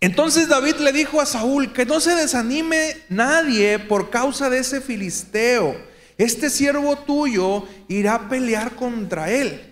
entonces 0.00 0.46
David 0.46 0.76
le 0.76 0.92
dijo 0.92 1.20
a 1.20 1.26
Saúl 1.26 1.72
que 1.72 1.84
no 1.84 1.98
se 1.98 2.14
desanime 2.14 2.96
nadie 3.08 3.80
por 3.80 4.10
causa 4.10 4.48
de 4.50 4.58
ese 4.58 4.80
filisteo. 4.80 5.74
Este 6.16 6.48
siervo 6.48 6.96
tuyo 6.96 7.66
irá 7.88 8.14
a 8.14 8.28
pelear 8.28 8.76
contra 8.76 9.32
él. 9.32 9.71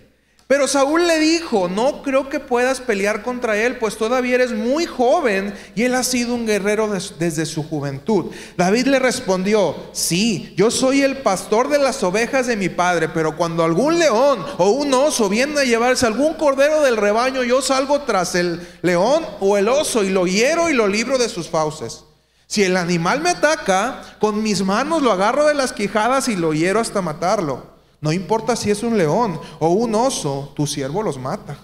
Pero 0.51 0.67
Saúl 0.67 1.07
le 1.07 1.17
dijo, 1.17 1.69
no 1.69 2.01
creo 2.01 2.27
que 2.27 2.41
puedas 2.41 2.81
pelear 2.81 3.23
contra 3.23 3.55
él, 3.55 3.77
pues 3.77 3.95
todavía 3.95 4.35
eres 4.35 4.51
muy 4.51 4.85
joven 4.85 5.53
y 5.75 5.83
él 5.83 5.95
ha 5.95 6.03
sido 6.03 6.35
un 6.35 6.45
guerrero 6.45 6.89
desde 7.17 7.45
su 7.45 7.63
juventud. 7.63 8.25
David 8.57 8.87
le 8.87 8.99
respondió, 8.99 9.73
sí, 9.93 10.53
yo 10.57 10.69
soy 10.69 11.03
el 11.03 11.19
pastor 11.19 11.69
de 11.69 11.79
las 11.79 12.03
ovejas 12.03 12.47
de 12.47 12.57
mi 12.57 12.67
padre, 12.67 13.07
pero 13.07 13.37
cuando 13.37 13.63
algún 13.63 13.97
león 13.97 14.45
o 14.57 14.71
un 14.71 14.93
oso 14.93 15.29
viene 15.29 15.61
a 15.61 15.63
llevarse 15.63 16.05
algún 16.05 16.33
cordero 16.33 16.81
del 16.81 16.97
rebaño, 16.97 17.43
yo 17.43 17.61
salgo 17.61 18.01
tras 18.01 18.35
el 18.35 18.59
león 18.81 19.25
o 19.39 19.57
el 19.57 19.69
oso 19.69 20.03
y 20.03 20.09
lo 20.09 20.27
hiero 20.27 20.69
y 20.69 20.73
lo 20.73 20.89
libro 20.89 21.17
de 21.17 21.29
sus 21.29 21.47
fauces. 21.47 22.03
Si 22.47 22.61
el 22.61 22.75
animal 22.75 23.21
me 23.21 23.29
ataca, 23.29 24.01
con 24.19 24.43
mis 24.43 24.65
manos 24.65 25.01
lo 25.01 25.13
agarro 25.13 25.45
de 25.45 25.53
las 25.53 25.71
quijadas 25.71 26.27
y 26.27 26.35
lo 26.35 26.53
hiero 26.53 26.81
hasta 26.81 27.01
matarlo. 27.01 27.71
No 28.01 28.11
importa 28.11 28.55
si 28.55 28.71
es 28.71 28.81
un 28.81 28.97
león 28.97 29.39
o 29.59 29.69
un 29.69 29.93
oso, 29.93 30.51
tu 30.55 30.65
siervo 30.65 31.03
los 31.03 31.19
mata. 31.19 31.57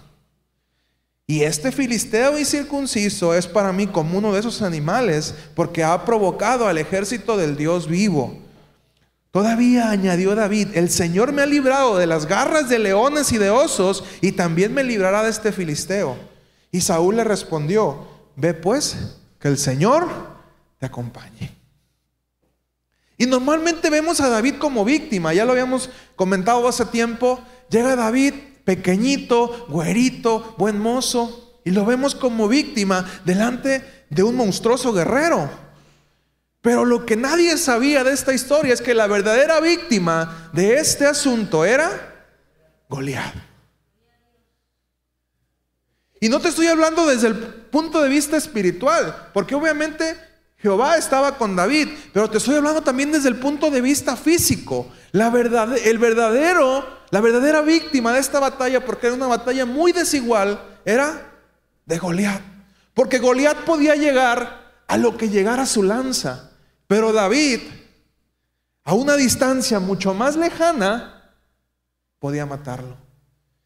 Y 1.25 1.41
este 1.41 1.73
filisteo 1.73 2.39
incircunciso 2.39 3.33
es 3.33 3.47
para 3.47 3.73
mí 3.73 3.87
como 3.87 4.17
uno 4.17 4.31
de 4.31 4.39
esos 4.39 4.61
animales, 4.61 5.33
porque 5.55 5.83
ha 5.83 6.05
provocado 6.05 6.67
al 6.67 6.77
ejército 6.77 7.35
del 7.35 7.57
Dios 7.57 7.87
vivo. 7.87 8.37
Todavía 9.31 9.89
añadió 9.89 10.35
David, 10.35 10.69
el 10.75 10.89
Señor 10.89 11.33
me 11.33 11.41
ha 11.41 11.45
librado 11.45 11.97
de 11.97 12.07
las 12.07 12.27
garras 12.27 12.69
de 12.69 12.79
leones 12.79 13.31
y 13.33 13.37
de 13.37 13.49
osos, 13.49 14.05
y 14.21 14.31
también 14.31 14.73
me 14.73 14.83
librará 14.83 15.23
de 15.23 15.31
este 15.31 15.51
filisteo. 15.51 16.17
Y 16.71 16.81
Saúl 16.81 17.17
le 17.17 17.23
respondió, 17.23 18.07
ve 18.35 18.53
pues, 18.53 19.17
que 19.39 19.49
el 19.49 19.57
Señor 19.57 20.07
te 20.79 20.85
acompañe. 20.85 21.56
Y 23.17 23.25
normalmente 23.25 23.89
vemos 23.89 24.21
a 24.21 24.29
David 24.29 24.55
como 24.59 24.85
víctima, 24.85 25.33
ya 25.33 25.43
lo 25.43 25.53
habíamos 25.53 25.89
comentado 26.15 26.67
hace 26.67 26.85
tiempo, 26.85 27.41
llega 27.69 27.95
David 27.95 28.33
pequeñito, 28.63 29.65
güerito, 29.69 30.55
buen 30.57 30.77
mozo, 30.77 31.59
y 31.65 31.71
lo 31.71 31.83
vemos 31.85 32.13
como 32.13 32.47
víctima 32.47 33.09
delante 33.25 34.05
de 34.09 34.23
un 34.23 34.35
monstruoso 34.35 34.93
guerrero. 34.93 35.49
Pero 36.61 36.85
lo 36.85 37.05
que 37.05 37.15
nadie 37.15 37.57
sabía 37.57 38.03
de 38.03 38.11
esta 38.11 38.33
historia 38.33 38.73
es 38.73 38.81
que 38.81 38.93
la 38.93 39.07
verdadera 39.07 39.59
víctima 39.61 40.51
de 40.53 40.75
este 40.75 41.05
asunto 41.05 41.65
era 41.65 42.25
Goliat. 42.89 43.33
Y 46.19 46.29
no 46.29 46.39
te 46.39 46.49
estoy 46.49 46.67
hablando 46.67 47.05
desde 47.05 47.27
el 47.27 47.35
punto 47.35 48.01
de 48.01 48.09
vista 48.09 48.37
espiritual, 48.37 49.29
porque 49.33 49.55
obviamente 49.55 50.17
Jehová 50.59 50.97
estaba 50.97 51.37
con 51.37 51.55
David, 51.55 51.89
pero 52.13 52.29
te 52.29 52.39
estoy 52.39 52.55
hablando 52.55 52.81
también 52.81 53.11
desde 53.11 53.29
el 53.29 53.39
punto 53.39 53.69
de 53.69 53.79
vista 53.79 54.15
físico. 54.15 54.91
La 55.11 55.29
verdad, 55.29 55.77
el 55.77 55.99
verdadero, 55.99 56.83
la 57.11 57.21
verdadera 57.21 57.61
víctima 57.61 58.11
de 58.11 58.19
esta 58.19 58.39
batalla, 58.39 58.83
porque 58.83 59.07
era 59.07 59.15
una 59.15 59.27
batalla 59.27 59.65
muy 59.65 59.91
desigual, 59.91 60.59
era 60.83 61.31
de 61.85 61.97
Goliat. 61.99 62.41
Porque 62.95 63.19
Goliat 63.19 63.65
podía 63.65 63.95
llegar 63.95 64.73
a 64.87 64.97
lo 64.97 65.15
que 65.15 65.29
llegara 65.29 65.67
su 65.67 65.83
lanza, 65.83 66.51
pero 66.87 67.13
David, 67.13 67.61
a 68.83 68.93
una 68.95 69.15
distancia 69.15 69.79
mucho 69.79 70.15
más 70.15 70.35
lejana, 70.35 71.33
podía 72.17 72.47
matarlo. 72.47 72.97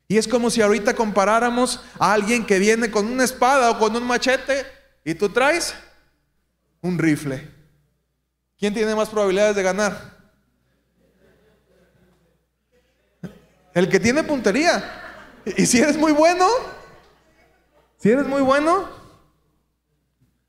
Y 0.09 0.17
es 0.17 0.27
como 0.27 0.49
si 0.49 0.61
ahorita 0.61 0.93
comparáramos 0.93 1.79
a 1.97 2.11
alguien 2.11 2.45
que 2.45 2.59
viene 2.59 2.91
con 2.91 3.05
una 3.05 3.23
espada 3.23 3.71
o 3.71 3.79
con 3.79 3.95
un 3.95 4.03
machete 4.03 4.65
y 5.05 5.15
tú 5.15 5.29
traes 5.29 5.73
un 6.81 6.97
rifle. 6.97 7.49
¿Quién 8.57 8.73
tiene 8.73 8.95
más 8.95 9.09
probabilidades 9.09 9.55
de 9.55 9.63
ganar? 9.63 10.17
El 13.73 13.89
que 13.89 13.99
tiene 13.99 14.23
puntería. 14.23 14.83
Y 15.45 15.65
si 15.65 15.79
eres 15.79 15.97
muy 15.97 16.11
bueno, 16.11 16.47
si 17.97 18.11
eres 18.11 18.27
muy 18.27 18.41
bueno, 18.41 18.89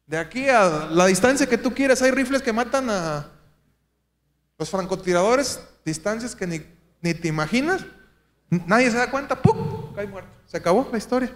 de 0.06 0.18
aquí 0.18 0.48
a 0.48 0.88
la 0.90 1.06
distancia 1.06 1.46
que 1.46 1.56
tú 1.56 1.72
quieras, 1.72 2.02
hay 2.02 2.10
rifles 2.10 2.42
que 2.42 2.52
matan 2.52 2.90
a 2.90 3.30
los 4.58 4.68
francotiradores, 4.68 5.60
distancias 5.84 6.36
que 6.36 6.46
ni, 6.46 6.66
ni 7.00 7.14
te 7.14 7.28
imaginas. 7.28 7.84
Nadie 8.50 8.90
se 8.90 8.98
da 8.98 9.10
cuenta, 9.10 9.40
¡pum! 9.40 9.94
Cae 9.94 10.06
muerto. 10.06 10.30
Se 10.46 10.58
acabó 10.58 10.86
la 10.92 10.98
historia. 10.98 11.32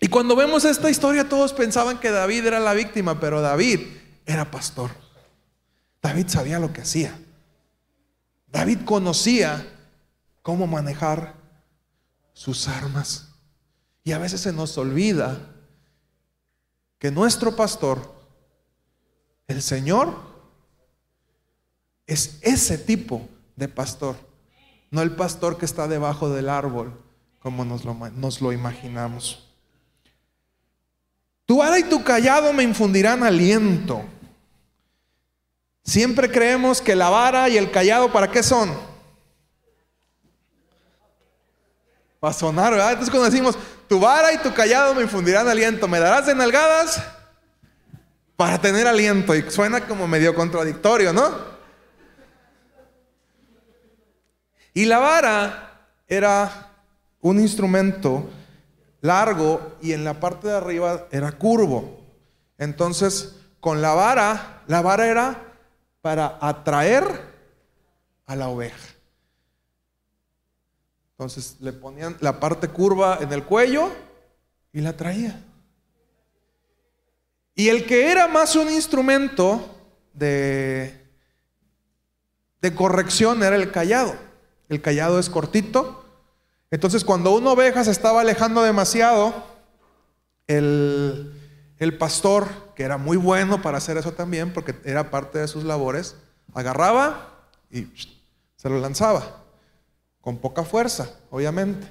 Y 0.00 0.08
cuando 0.08 0.36
vemos 0.36 0.64
esta 0.64 0.90
historia, 0.90 1.28
todos 1.28 1.52
pensaban 1.52 1.98
que 1.98 2.10
David 2.10 2.46
era 2.46 2.60
la 2.60 2.72
víctima, 2.72 3.18
pero 3.18 3.40
David 3.40 3.80
era 4.26 4.50
pastor. 4.50 4.90
David 6.00 6.28
sabía 6.28 6.58
lo 6.58 6.72
que 6.72 6.82
hacía. 6.82 7.18
David 8.46 8.80
conocía 8.84 9.66
cómo 10.42 10.66
manejar 10.66 11.34
sus 12.32 12.68
armas. 12.68 13.28
Y 14.04 14.12
a 14.12 14.18
veces 14.18 14.40
se 14.40 14.52
nos 14.52 14.78
olvida 14.78 15.38
que 16.98 17.10
nuestro 17.10 17.56
pastor, 17.56 18.14
el 19.48 19.62
Señor, 19.62 20.14
es 22.06 22.38
ese 22.42 22.78
tipo 22.78 23.28
de 23.56 23.68
pastor, 23.68 24.16
no 24.90 25.02
el 25.02 25.14
pastor 25.14 25.58
que 25.58 25.66
está 25.66 25.88
debajo 25.88 26.30
del 26.30 26.48
árbol, 26.48 26.98
como 27.40 27.64
nos 27.64 27.84
lo, 27.84 27.94
nos 27.94 28.40
lo 28.40 28.52
imaginamos. 28.52 29.47
Tu 31.48 31.56
vara 31.56 31.78
y 31.78 31.84
tu 31.84 32.04
callado 32.04 32.52
me 32.52 32.62
infundirán 32.62 33.22
aliento. 33.22 34.04
Siempre 35.82 36.30
creemos 36.30 36.82
que 36.82 36.94
la 36.94 37.08
vara 37.08 37.48
y 37.48 37.56
el 37.56 37.70
callado, 37.70 38.12
¿para 38.12 38.30
qué 38.30 38.42
son? 38.42 38.70
Para 42.20 42.34
sonar, 42.34 42.72
¿verdad? 42.72 42.90
Entonces 42.90 43.10
cuando 43.10 43.30
decimos, 43.30 43.56
tu 43.88 43.98
vara 43.98 44.34
y 44.34 44.38
tu 44.42 44.52
callado 44.52 44.94
me 44.94 45.00
infundirán 45.00 45.48
aliento, 45.48 45.88
¿me 45.88 45.98
darás 45.98 46.26
de 46.26 46.34
nalgadas? 46.34 47.02
Para 48.36 48.60
tener 48.60 48.86
aliento. 48.86 49.34
Y 49.34 49.50
suena 49.50 49.86
como 49.86 50.06
medio 50.06 50.34
contradictorio, 50.34 51.14
¿no? 51.14 51.34
Y 54.74 54.84
la 54.84 54.98
vara 54.98 55.86
era 56.06 56.72
un 57.22 57.40
instrumento 57.40 58.28
largo 59.00 59.76
y 59.80 59.92
en 59.92 60.04
la 60.04 60.20
parte 60.20 60.48
de 60.48 60.56
arriba 60.56 61.06
era 61.10 61.32
curvo. 61.32 62.00
Entonces, 62.58 63.36
con 63.60 63.82
la 63.82 63.94
vara, 63.94 64.62
la 64.66 64.82
vara 64.82 65.06
era 65.06 65.42
para 66.00 66.38
atraer 66.40 67.04
a 68.26 68.36
la 68.36 68.48
oveja. 68.48 68.88
Entonces 71.12 71.56
le 71.60 71.72
ponían 71.72 72.16
la 72.20 72.38
parte 72.38 72.68
curva 72.68 73.18
en 73.20 73.32
el 73.32 73.44
cuello 73.44 73.90
y 74.72 74.80
la 74.80 74.96
traía. 74.96 75.42
Y 77.54 77.68
el 77.68 77.86
que 77.86 78.10
era 78.12 78.28
más 78.28 78.54
un 78.54 78.70
instrumento 78.70 79.60
de, 80.12 81.08
de 82.60 82.74
corrección 82.74 83.42
era 83.42 83.56
el 83.56 83.72
callado. 83.72 84.14
El 84.68 84.80
callado 84.80 85.18
es 85.18 85.28
cortito. 85.28 86.04
Entonces 86.70 87.04
cuando 87.04 87.34
una 87.34 87.50
oveja 87.50 87.84
se 87.84 87.90
estaba 87.90 88.20
alejando 88.20 88.62
demasiado, 88.62 89.34
el, 90.46 91.96
pastor, 91.98 92.48
que 92.74 92.82
era 92.82 92.96
muy 92.98 93.16
bueno 93.16 93.62
para 93.62 93.78
hacer 93.78 93.96
eso 93.96 94.12
también, 94.12 94.52
porque 94.52 94.74
era 94.84 95.10
parte 95.10 95.38
de 95.38 95.48
sus 95.48 95.64
labores, 95.64 96.16
agarraba 96.54 97.46
y 97.70 97.86
se 98.56 98.68
lo 98.68 98.80
lanzaba 98.80 99.44
con 100.20 100.38
poca 100.38 100.64
fuerza, 100.64 101.10
obviamente. 101.30 101.86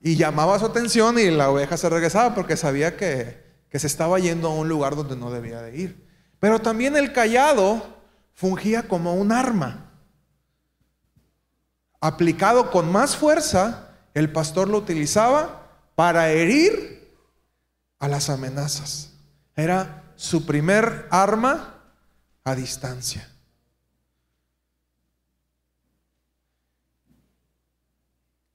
Y 0.00 0.16
llamaba 0.16 0.58
su 0.58 0.66
atención 0.66 1.18
y 1.18 1.30
la 1.30 1.50
oveja 1.50 1.76
se 1.76 1.88
regresaba 1.88 2.34
porque 2.34 2.56
sabía 2.56 2.96
que, 2.96 3.42
que 3.70 3.78
se 3.78 3.86
estaba 3.86 4.18
yendo 4.18 4.48
a 4.48 4.54
un 4.54 4.68
lugar 4.68 4.94
donde 4.94 5.16
no 5.16 5.30
debía 5.30 5.62
de 5.62 5.76
ir. 5.76 6.06
Pero 6.38 6.60
también 6.60 6.96
el 6.96 7.12
callado 7.12 7.82
fungía 8.34 8.86
como 8.86 9.14
un 9.14 9.32
arma. 9.32 9.85
Aplicado 12.00 12.70
con 12.70 12.90
más 12.90 13.16
fuerza, 13.16 13.90
el 14.14 14.30
pastor 14.32 14.68
lo 14.68 14.78
utilizaba 14.78 15.68
para 15.94 16.30
herir 16.30 17.12
a 17.98 18.08
las 18.08 18.30
amenazas. 18.30 19.12
Era 19.54 20.04
su 20.16 20.46
primer 20.46 21.06
arma 21.10 21.82
a 22.44 22.54
distancia. 22.54 23.28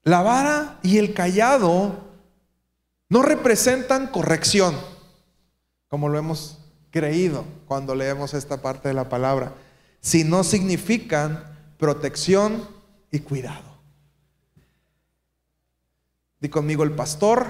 La 0.04 0.22
vara 0.22 0.80
y 0.82 0.98
el 0.98 1.14
callado 1.14 2.12
no 3.08 3.22
representan 3.22 4.08
corrección, 4.08 4.76
como 5.86 6.08
lo 6.08 6.18
hemos 6.18 6.58
creído 6.90 7.44
cuando 7.66 7.94
leemos 7.94 8.34
esta 8.34 8.62
parte 8.62 8.88
de 8.88 8.94
la 8.94 9.08
palabra, 9.08 9.52
sino 10.00 10.42
significan 10.42 11.44
protección 11.78 12.66
y 13.12 13.20
cuidado. 13.20 13.78
Di 16.40 16.48
conmigo, 16.48 16.82
el 16.82 16.90
pastor 16.90 17.46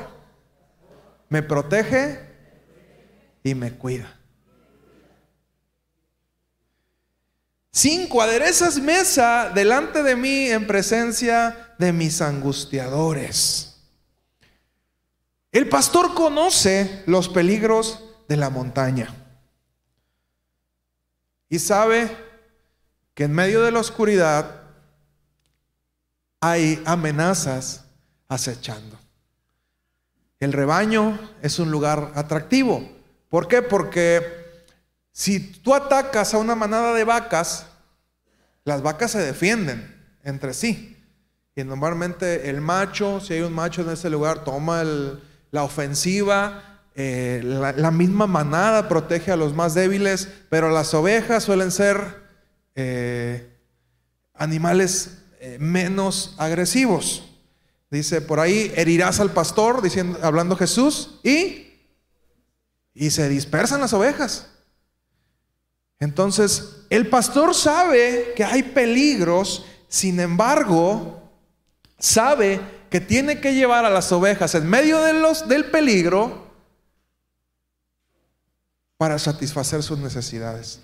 me 1.31 1.43
protege 1.43 2.21
y 3.43 3.55
me 3.55 3.73
cuida. 3.73 4.19
Cinco, 7.71 8.21
aderezas 8.21 8.79
mesa 8.79 9.51
delante 9.55 10.03
de 10.03 10.15
mí 10.15 10.49
en 10.49 10.67
presencia 10.67 11.75
de 11.79 11.91
mis 11.91 12.21
angustiadores. 12.21 13.81
El 15.53 15.69
pastor 15.71 16.13
conoce 16.13 17.03
los 17.07 17.31
peligros 17.31 18.05
de 18.29 18.37
la 18.37 18.51
montaña 18.51 19.15
y 21.49 21.59
sabe 21.59 22.15
que 23.15 23.25
en 23.25 23.33
medio 23.33 23.63
de 23.63 23.71
la 23.71 23.81
oscuridad 23.81 24.62
hay 26.43 26.83
amenazas 26.85 27.85
acechando. 28.29 28.99
El 30.41 30.53
rebaño 30.53 31.17
es 31.41 31.61
un 31.61 31.71
lugar 31.71 32.11
atractivo. 32.17 32.85
¿Por 33.29 33.47
qué? 33.47 33.63
Porque 33.63 34.27
si 35.13 35.39
tú 35.39 35.73
atacas 35.73 36.35
a 36.35 36.39
una 36.39 36.57
manada 36.57 36.95
de 36.95 37.05
vacas, 37.05 37.67
las 38.65 38.83
vacas 38.83 39.13
se 39.13 39.21
defienden 39.21 39.97
entre 40.25 40.53
sí. 40.53 40.99
Y 41.55 41.63
normalmente 41.63 42.51
el 42.51 42.61
macho, 42.61 43.21
si 43.21 43.35
hay 43.35 43.43
un 43.43 43.53
macho 43.53 43.83
en 43.83 43.91
ese 43.91 44.11
lugar, 44.11 44.43
toma 44.43 44.83
la 45.53 45.63
ofensiva. 45.63 46.81
Eh, 46.97 47.41
la, 47.45 47.91
misma 47.93 48.27
manada 48.27 48.89
protege 48.89 49.31
a 49.31 49.37
los 49.37 49.55
más 49.55 49.75
débiles, 49.75 50.29
pero 50.51 50.71
las 50.71 50.93
ovejas 50.93 51.45
suelen 51.45 51.71
ser 51.71 52.01
eh, 52.75 53.49
animales 54.35 55.22
eh, 55.45 55.59
menos 55.59 56.37
agresivos. 56.39 57.25
Dice 57.91 58.21
por 58.21 58.39
ahí, 58.39 58.73
herirás 58.77 59.19
al 59.19 59.33
pastor, 59.33 59.83
diciendo, 59.83 60.17
hablando 60.23 60.55
Jesús, 60.55 61.19
y, 61.25 61.81
y 62.95 63.11
se 63.11 63.29
dispersan 63.29 63.81
las 63.81 63.93
ovejas. 63.93 64.47
Entonces, 65.99 66.85
el 66.91 67.09
pastor 67.09 67.57
sabe 67.57 68.35
que 68.37 68.45
hay 68.45 68.63
peligros, 68.63 69.67
sin 69.89 70.21
embargo, 70.21 71.29
sabe 71.99 72.61
que 72.89 73.01
tiene 73.01 73.41
que 73.41 73.53
llevar 73.53 73.85
a 73.85 73.91
las 73.91 74.13
ovejas 74.13 74.55
en 74.55 74.71
medio 74.71 75.01
de 75.01 75.15
los, 75.15 75.49
del 75.49 75.73
peligro 75.73 76.53
para 78.97 79.19
satisfacer 79.19 79.83
sus 79.83 79.99
necesidades. 79.99 80.79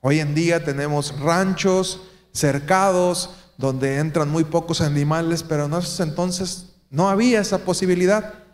Hoy 0.00 0.20
en 0.20 0.34
día 0.34 0.62
tenemos 0.62 1.18
ranchos 1.20 2.02
cercados 2.34 3.30
donde 3.56 3.96
entran 3.98 4.28
muy 4.28 4.44
pocos 4.44 4.82
animales, 4.82 5.42
pero 5.42 5.64
en 5.64 5.72
esos 5.72 6.00
entonces 6.00 6.74
no 6.90 7.08
había 7.08 7.40
esa 7.40 7.58
posibilidad. 7.58 8.44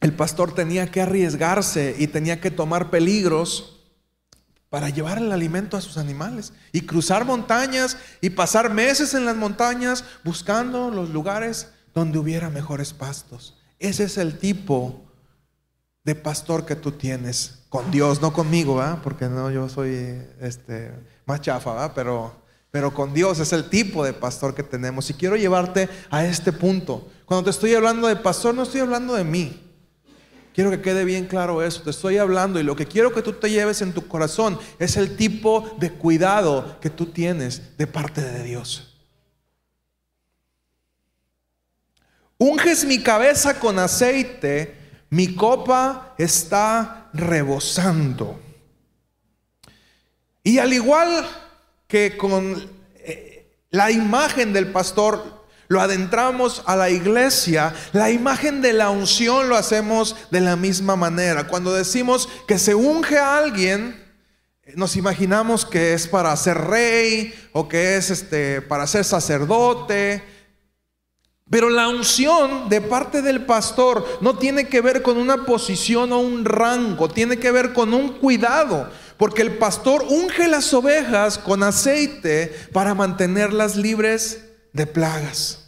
el 0.00 0.12
pastor 0.14 0.54
tenía 0.54 0.90
que 0.90 1.00
arriesgarse 1.00 1.96
y 1.98 2.06
tenía 2.06 2.40
que 2.40 2.50
tomar 2.50 2.90
peligros 2.90 3.80
para 4.70 4.90
llevar 4.90 5.18
el 5.18 5.32
alimento 5.32 5.76
a 5.76 5.80
sus 5.80 5.96
animales 5.96 6.52
y 6.72 6.82
cruzar 6.82 7.24
montañas 7.24 7.96
y 8.20 8.30
pasar 8.30 8.72
meses 8.72 9.14
en 9.14 9.24
las 9.24 9.36
montañas 9.36 10.04
buscando 10.24 10.90
los 10.90 11.10
lugares 11.10 11.68
donde 11.94 12.18
hubiera 12.18 12.50
mejores 12.50 12.92
pastos. 12.92 13.56
Ese 13.78 14.04
es 14.04 14.18
el 14.18 14.38
tipo 14.38 15.07
de 16.08 16.14
pastor 16.14 16.64
que 16.64 16.74
tú 16.74 16.92
tienes 16.92 17.58
con 17.68 17.90
Dios, 17.90 18.22
no 18.22 18.32
conmigo. 18.32 18.82
Porque 19.04 19.26
no, 19.26 19.50
yo 19.50 19.68
soy 19.68 20.18
este, 20.40 20.90
más 21.26 21.42
chafa. 21.42 21.92
Pero, 21.92 22.32
pero 22.70 22.94
con 22.94 23.12
Dios 23.12 23.38
es 23.40 23.52
el 23.52 23.68
tipo 23.68 24.02
de 24.02 24.14
pastor 24.14 24.54
que 24.54 24.62
tenemos. 24.62 25.10
Y 25.10 25.14
quiero 25.14 25.36
llevarte 25.36 25.86
a 26.08 26.24
este 26.24 26.50
punto. 26.50 27.06
Cuando 27.26 27.44
te 27.44 27.50
estoy 27.50 27.74
hablando 27.74 28.08
de 28.08 28.16
pastor, 28.16 28.54
no 28.54 28.62
estoy 28.62 28.80
hablando 28.80 29.16
de 29.16 29.24
mí. 29.24 29.62
Quiero 30.54 30.70
que 30.70 30.80
quede 30.80 31.04
bien 31.04 31.26
claro 31.26 31.62
eso. 31.62 31.82
Te 31.82 31.90
estoy 31.90 32.16
hablando 32.16 32.58
y 32.58 32.62
lo 32.62 32.74
que 32.74 32.86
quiero 32.86 33.12
que 33.12 33.20
tú 33.20 33.34
te 33.34 33.50
lleves 33.50 33.82
en 33.82 33.92
tu 33.92 34.08
corazón 34.08 34.58
es 34.78 34.96
el 34.96 35.14
tipo 35.14 35.76
de 35.78 35.92
cuidado 35.92 36.80
que 36.80 36.88
tú 36.88 37.04
tienes 37.04 37.76
de 37.76 37.86
parte 37.86 38.22
de 38.22 38.44
Dios. 38.44 38.96
Unges 42.38 42.86
mi 42.86 43.02
cabeza 43.02 43.60
con 43.60 43.78
aceite, 43.78 44.77
mi 45.10 45.34
copa 45.34 46.14
está 46.18 47.08
rebosando. 47.12 48.40
Y 50.42 50.58
al 50.58 50.72
igual 50.72 51.26
que 51.86 52.16
con 52.16 52.70
eh, 52.96 53.50
la 53.70 53.90
imagen 53.90 54.52
del 54.52 54.72
pastor 54.72 55.46
lo 55.68 55.80
adentramos 55.82 56.62
a 56.66 56.76
la 56.76 56.88
iglesia, 56.88 57.74
la 57.92 58.10
imagen 58.10 58.62
de 58.62 58.72
la 58.72 58.88
unción 58.90 59.48
lo 59.48 59.56
hacemos 59.56 60.16
de 60.30 60.40
la 60.40 60.56
misma 60.56 60.96
manera. 60.96 61.46
Cuando 61.46 61.74
decimos 61.74 62.28
que 62.46 62.58
se 62.58 62.74
unge 62.74 63.18
a 63.18 63.36
alguien, 63.36 64.02
nos 64.74 64.96
imaginamos 64.96 65.66
que 65.66 65.92
es 65.94 66.06
para 66.06 66.34
ser 66.36 66.58
rey 66.58 67.34
o 67.52 67.68
que 67.68 67.96
es 67.96 68.10
este, 68.10 68.62
para 68.62 68.86
ser 68.86 69.04
sacerdote. 69.04 70.22
Pero 71.50 71.70
la 71.70 71.88
unción 71.88 72.68
de 72.68 72.80
parte 72.80 73.22
del 73.22 73.46
pastor 73.46 74.06
no 74.20 74.36
tiene 74.36 74.68
que 74.68 74.82
ver 74.82 75.02
con 75.02 75.16
una 75.16 75.46
posición 75.46 76.12
o 76.12 76.18
un 76.18 76.44
rango, 76.44 77.08
tiene 77.08 77.38
que 77.38 77.50
ver 77.50 77.72
con 77.72 77.94
un 77.94 78.18
cuidado. 78.18 78.90
Porque 79.16 79.42
el 79.42 79.56
pastor 79.56 80.04
unge 80.08 80.46
las 80.46 80.72
ovejas 80.74 81.38
con 81.38 81.62
aceite 81.62 82.54
para 82.72 82.94
mantenerlas 82.94 83.76
libres 83.76 84.44
de 84.72 84.86
plagas. 84.86 85.64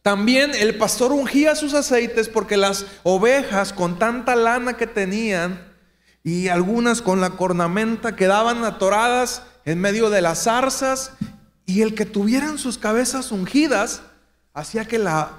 También 0.00 0.52
el 0.54 0.78
pastor 0.78 1.12
ungía 1.12 1.54
sus 1.54 1.74
aceites 1.74 2.28
porque 2.28 2.56
las 2.56 2.86
ovejas 3.04 3.72
con 3.72 3.98
tanta 3.98 4.34
lana 4.34 4.76
que 4.76 4.88
tenían 4.88 5.72
y 6.24 6.48
algunas 6.48 7.02
con 7.02 7.20
la 7.20 7.30
cornamenta 7.30 8.16
quedaban 8.16 8.64
atoradas 8.64 9.42
en 9.64 9.80
medio 9.80 10.10
de 10.10 10.22
las 10.22 10.44
zarzas 10.44 11.12
y 11.66 11.82
el 11.82 11.94
que 11.94 12.06
tuvieran 12.06 12.58
sus 12.58 12.78
cabezas 12.78 13.32
ungidas 13.32 14.02
hacía 14.52 14.86
que 14.86 14.98
la 14.98 15.30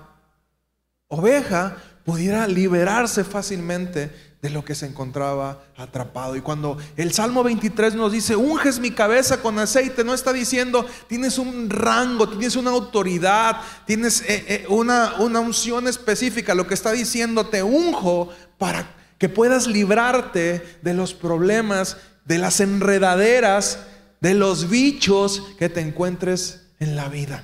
oveja 1.07 1.77
pudiera 2.05 2.47
liberarse 2.47 3.23
fácilmente 3.23 4.11
de 4.41 4.49
lo 4.49 4.65
que 4.65 4.75
se 4.75 4.85
encontraba 4.85 5.63
atrapado. 5.77 6.35
Y 6.35 6.41
cuando 6.41 6.77
el 6.97 7.13
Salmo 7.13 7.43
23 7.43 7.95
nos 7.95 8.11
dice, 8.11 8.35
unges 8.35 8.79
mi 8.79 8.91
cabeza 8.91 9.41
con 9.41 9.57
aceite, 9.57 10.03
no 10.03 10.13
está 10.13 10.33
diciendo, 10.33 10.85
tienes 11.07 11.37
un 11.37 11.69
rango, 11.69 12.27
tienes 12.27 12.57
una 12.57 12.71
autoridad, 12.71 13.61
tienes 13.85 14.21
eh, 14.23 14.45
eh, 14.47 14.65
una, 14.67 15.13
una 15.19 15.39
unción 15.39 15.87
específica. 15.87 16.55
Lo 16.55 16.67
que 16.67 16.73
está 16.73 16.91
diciendo, 16.91 17.47
te 17.47 17.63
unjo 17.63 18.29
para 18.57 18.85
que 19.17 19.29
puedas 19.29 19.65
librarte 19.65 20.61
de 20.81 20.93
los 20.93 21.13
problemas, 21.13 21.95
de 22.25 22.37
las 22.37 22.59
enredaderas, 22.59 23.79
de 24.23 24.33
los 24.33 24.69
bichos 24.69 25.43
que 25.59 25.67
te 25.67 25.81
encuentres 25.81 26.61
en 26.79 26.95
la 26.95 27.09
vida. 27.09 27.43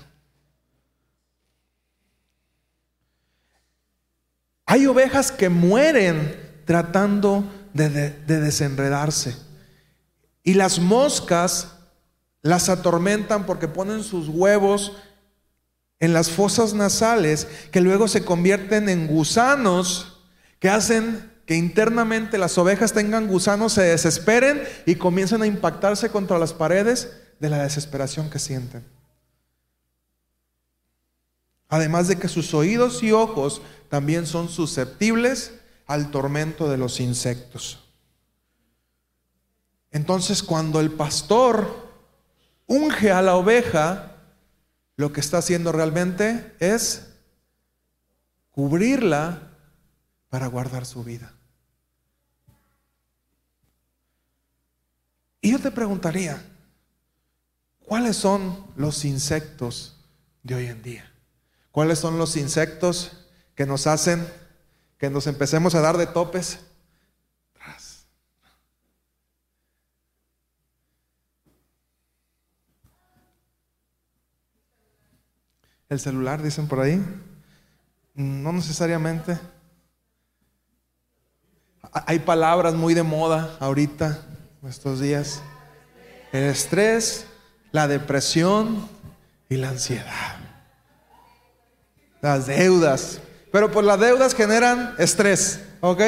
Hay 4.66 4.88
ovejas 4.88 5.34
que 5.34 5.50
mueren 5.50 6.40
tratando 6.64 7.44
de, 7.74 8.12
desenredarse. 8.26 9.36
Y 10.42 10.54
las 10.54 10.80
moscas 10.80 11.74
las 12.42 12.70
atormentan 12.70 13.46
porque 13.46 13.68
ponen 13.68 14.02
sus 14.02 14.30
huevos 14.30 14.94
en 16.00 16.14
las 16.14 16.32
fosas 16.32 16.74
nasales 16.74 17.46
que 17.74 17.82
luego 17.82 18.08
se 18.08 18.24
convierten 18.24 18.88
en 18.88 19.06
gusanos 19.06 20.22
que 20.60 20.70
hacen 20.70 21.29
que 21.50 21.56
internamente 21.56 22.38
las 22.38 22.60
ovejas 22.60 22.94
tengan 22.94 23.26
gusanos, 23.26 23.74
se 23.74 23.82
desesperen 23.82 24.62
y 24.86 24.98
comiencen 24.98 25.42
a 25.42 25.48
impactarse 25.48 26.12
contra 26.12 26.38
las 26.38 26.54
paredes 26.54 27.12
de 27.40 27.50
la 27.50 27.64
desesperación 27.64 28.30
que 28.30 28.38
sienten. 28.38 28.86
Además 31.68 32.08
de 32.08 32.20
que 32.20 32.28
sus 32.28 32.54
oídos 32.54 33.02
y 33.02 33.14
ojos 33.14 33.64
también 33.90 34.28
son 34.28 34.48
susceptibles 34.48 35.56
al 35.88 36.12
tormento 36.12 36.70
de 36.70 36.78
los 36.78 37.00
insectos. 37.00 37.84
Entonces 39.90 40.44
cuando 40.44 40.80
el 40.80 40.92
pastor 40.92 41.90
unge 42.68 43.12
a 43.12 43.24
la 43.24 43.36
oveja, 43.36 44.18
lo 44.98 45.12
que 45.12 45.20
está 45.20 45.40
haciendo 45.40 45.72
realmente 45.72 46.56
es 46.60 47.08
cubrirla 48.52 49.50
para 50.30 50.46
guardar 50.46 50.86
su 50.86 51.04
vida. 51.04 51.34
Y 55.42 55.52
yo 55.52 55.60
te 55.60 55.72
preguntaría, 55.72 56.44
¿cuáles 57.86 58.18
son 58.18 58.66
los 58.76 59.06
insectos 59.06 59.96
de 60.44 60.56
hoy 60.56 60.66
en 60.68 60.82
día? 60.82 61.12
¿Cuáles 61.72 62.00
son 62.00 62.18
los 62.18 62.36
insectos 62.36 63.26
que 63.56 63.66
nos 63.66 63.88
hacen 63.88 64.28
que 64.98 65.10
nos 65.10 65.28
empecemos 65.28 65.76
a 65.76 65.82
dar 65.82 65.98
de 65.98 66.08
topes? 66.08 66.60
El 75.88 76.00
celular, 76.00 76.44
dicen 76.44 76.68
por 76.68 76.82
ahí. 76.82 77.04
No 78.14 78.54
necesariamente. 78.54 79.40
Hay 81.92 82.20
palabras 82.20 82.76
muy 82.76 82.94
de 82.94 83.02
moda 83.02 83.58
ahorita 83.60 84.24
estos 84.68 85.00
días. 85.00 85.42
El 86.32 86.44
estrés, 86.44 87.26
la 87.72 87.88
depresión 87.88 88.88
y 89.50 89.56
la 89.56 89.70
ansiedad. 89.70 90.38
Las 92.22 92.48
deudas. 92.48 93.20
Pero 93.52 93.72
pues 93.72 93.86
las 93.86 94.00
deudas 94.00 94.36
generan 94.36 94.96
estrés, 94.98 95.62
¿ok? 95.82 96.02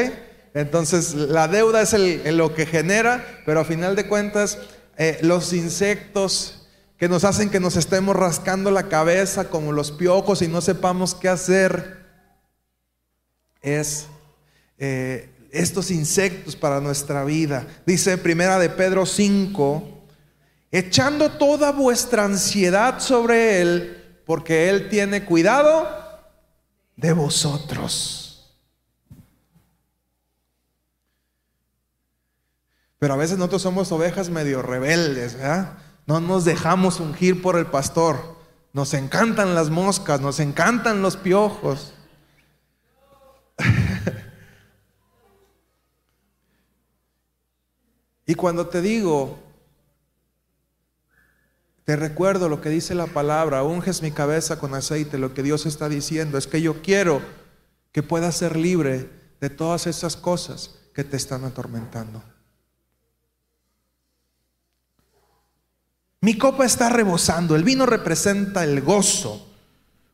Entonces 0.54 1.14
la 1.14 1.48
deuda 1.48 1.82
es 1.82 1.94
lo 2.34 2.54
que 2.54 2.66
genera, 2.66 3.26
pero 3.46 3.62
a 3.62 3.66
final 3.66 3.96
de 3.96 4.08
cuentas 4.08 4.60
eh, 4.98 5.18
los 5.22 5.54
insectos 5.54 6.68
que 6.98 7.10
nos 7.10 7.24
hacen 7.24 7.50
que 7.50 7.60
nos 7.60 7.78
estemos 7.78 8.16
rascando 8.16 8.70
la 8.70 8.90
cabeza 8.90 9.46
como 9.46 9.72
los 9.72 9.92
piojos 9.92 10.42
y 10.44 10.48
no 10.48 10.62
sepamos 10.62 11.16
qué 11.16 11.30
hacer, 11.30 12.06
es 13.62 14.06
eh, 14.78 15.30
estos 15.52 15.92
insectos 15.92 16.56
para 16.56 16.80
nuestra 16.80 17.24
vida. 17.24 17.68
Dice 17.86 18.18
primera 18.18 18.58
de 18.58 18.70
Pedro 18.70 19.06
5, 19.06 20.06
echando 20.72 21.32
toda 21.32 21.72
vuestra 21.72 22.26
ansiedad 22.26 23.00
sobre 23.00 23.62
Él, 23.62 24.22
porque 24.26 24.70
Él 24.70 24.90
tiene 24.90 25.26
cuidado 25.26 25.88
de 26.96 27.14
vosotros. 27.14 28.58
Pero 32.98 33.16
a 33.16 33.18
veces 33.18 33.38
nosotros 33.38 33.64
somos 33.64 33.92
ovejas 33.92 34.30
medio 34.30 34.62
rebeldes, 34.62 35.36
¿verdad? 35.36 35.78
No 36.06 36.20
nos 36.20 36.46
dejamos 36.46 37.00
ungir 37.00 37.42
por 37.42 37.58
el 37.58 37.66
pastor. 37.66 38.38
Nos 38.74 38.94
encantan 38.94 39.56
las 39.56 39.70
moscas, 39.70 40.22
nos 40.22 40.40
encantan 40.40 41.02
los 41.02 41.18
piojos. 41.18 41.94
Y 48.32 48.36
cuando 48.36 48.68
te 48.68 48.82
digo, 48.82 49.38
te 51.84 51.98
recuerdo 51.98 52.48
lo 52.48 52.62
que 52.62 52.70
dice 52.70 52.96
la 52.96 53.08
palabra, 53.08 53.64
unges 53.64 54.02
mi 54.02 54.12
cabeza 54.12 54.58
con 54.58 54.74
aceite, 54.74 55.18
lo 55.18 55.34
que 55.34 55.44
Dios 55.44 55.66
está 55.66 55.90
diciendo 55.90 56.38
es 56.38 56.48
que 56.48 56.62
yo 56.62 56.82
quiero 56.82 57.22
que 57.92 58.04
puedas 58.04 58.38
ser 58.38 58.56
libre 58.56 59.10
de 59.42 59.50
todas 59.50 59.86
esas 59.86 60.16
cosas 60.16 60.76
que 60.94 61.04
te 61.04 61.18
están 61.18 61.44
atormentando. 61.44 62.24
Mi 66.22 66.38
copa 66.38 66.64
está 66.64 66.88
rebosando, 66.88 67.58
el 67.58 67.66
vino 67.66 67.86
representa 67.86 68.64
el 68.64 68.80
gozo. 68.80 69.46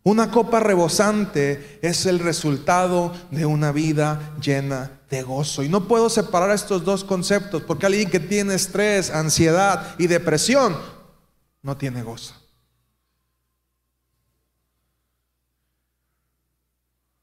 Una 0.02 0.32
copa 0.32 0.60
rebosante 0.60 1.78
es 1.84 2.08
el 2.08 2.18
resultado 2.18 3.14
de 3.30 3.46
una 3.46 3.72
vida 3.72 4.36
llena 4.42 4.97
de 5.10 5.24
gozo. 5.24 5.64
Y 5.64 5.70
no 5.70 5.88
puedo 5.88 6.10
separar 6.10 6.52
estos 6.52 6.84
dos 6.84 7.04
conceptos 7.04 7.64
porque 7.64 7.86
alguien 7.86 8.10
que 8.10 8.20
tiene 8.20 8.56
estrés, 8.56 9.10
ansiedad 9.10 9.96
y 9.98 10.08
depresión 10.08 10.78
no 11.62 11.78
tiene 11.78 12.04
gozo. 12.04 12.34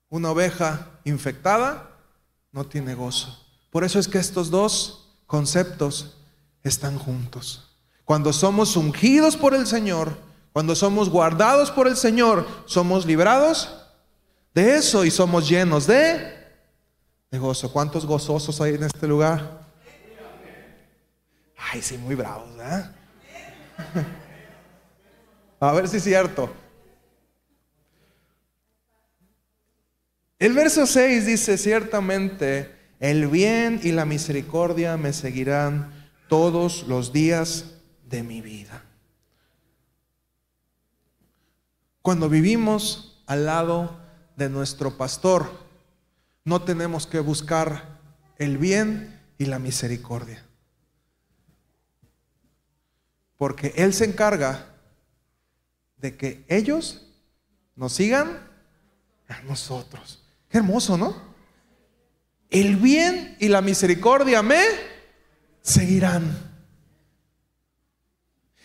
Una 0.08 0.30
oveja 0.30 0.90
infectada 1.04 1.90
no 2.52 2.64
tiene 2.66 2.94
gozo. 2.94 3.44
Por 3.70 3.84
eso 3.84 3.98
es 3.98 4.06
que 4.06 4.18
estos 4.18 4.50
dos 4.50 5.16
conceptos 5.26 6.16
están 6.62 6.98
juntos. 6.98 7.70
Cuando 8.04 8.32
somos 8.32 8.76
ungidos 8.76 9.36
por 9.36 9.54
el 9.54 9.66
Señor, 9.66 10.16
cuando 10.52 10.76
somos 10.76 11.08
guardados 11.08 11.70
por 11.72 11.88
el 11.88 11.96
Señor, 11.96 12.46
somos 12.66 13.06
librados 13.06 13.70
de 14.54 14.76
eso 14.76 15.04
y 15.04 15.10
somos 15.10 15.48
llenos 15.48 15.86
de 15.88 16.33
gozo. 17.38 17.72
¿Cuántos 17.72 18.06
gozosos 18.06 18.60
hay 18.60 18.74
en 18.74 18.84
este 18.84 19.06
lugar? 19.06 19.64
Ay, 21.56 21.82
sí, 21.82 21.98
muy 21.98 22.14
bravos, 22.14 22.48
¿eh? 22.60 22.84
A 25.60 25.72
ver 25.72 25.88
si 25.88 25.96
es 25.96 26.04
cierto. 26.04 26.52
El 30.38 30.52
verso 30.52 30.86
6 30.86 31.26
dice, 31.26 31.56
ciertamente, 31.56 32.74
el 33.00 33.28
bien 33.28 33.80
y 33.82 33.92
la 33.92 34.04
misericordia 34.04 34.96
me 34.96 35.12
seguirán 35.12 36.10
todos 36.28 36.86
los 36.86 37.12
días 37.12 37.76
de 38.04 38.22
mi 38.22 38.40
vida. 38.40 38.84
Cuando 42.02 42.28
vivimos 42.28 43.22
al 43.26 43.46
lado 43.46 43.98
de 44.36 44.50
nuestro 44.50 44.98
pastor, 44.98 45.63
no 46.44 46.62
tenemos 46.62 47.06
que 47.06 47.20
buscar 47.20 48.00
el 48.38 48.58
bien 48.58 49.20
y 49.38 49.46
la 49.46 49.58
misericordia. 49.58 50.44
Porque 53.36 53.72
Él 53.76 53.92
se 53.92 54.04
encarga 54.04 54.66
de 55.96 56.16
que 56.16 56.44
ellos 56.48 57.06
nos 57.76 57.94
sigan 57.94 58.38
a 59.28 59.40
nosotros. 59.42 60.22
Hermoso, 60.50 60.96
¿no? 60.96 61.34
El 62.50 62.76
bien 62.76 63.36
y 63.40 63.48
la 63.48 63.60
misericordia 63.60 64.42
me 64.42 64.62
seguirán. 65.62 66.54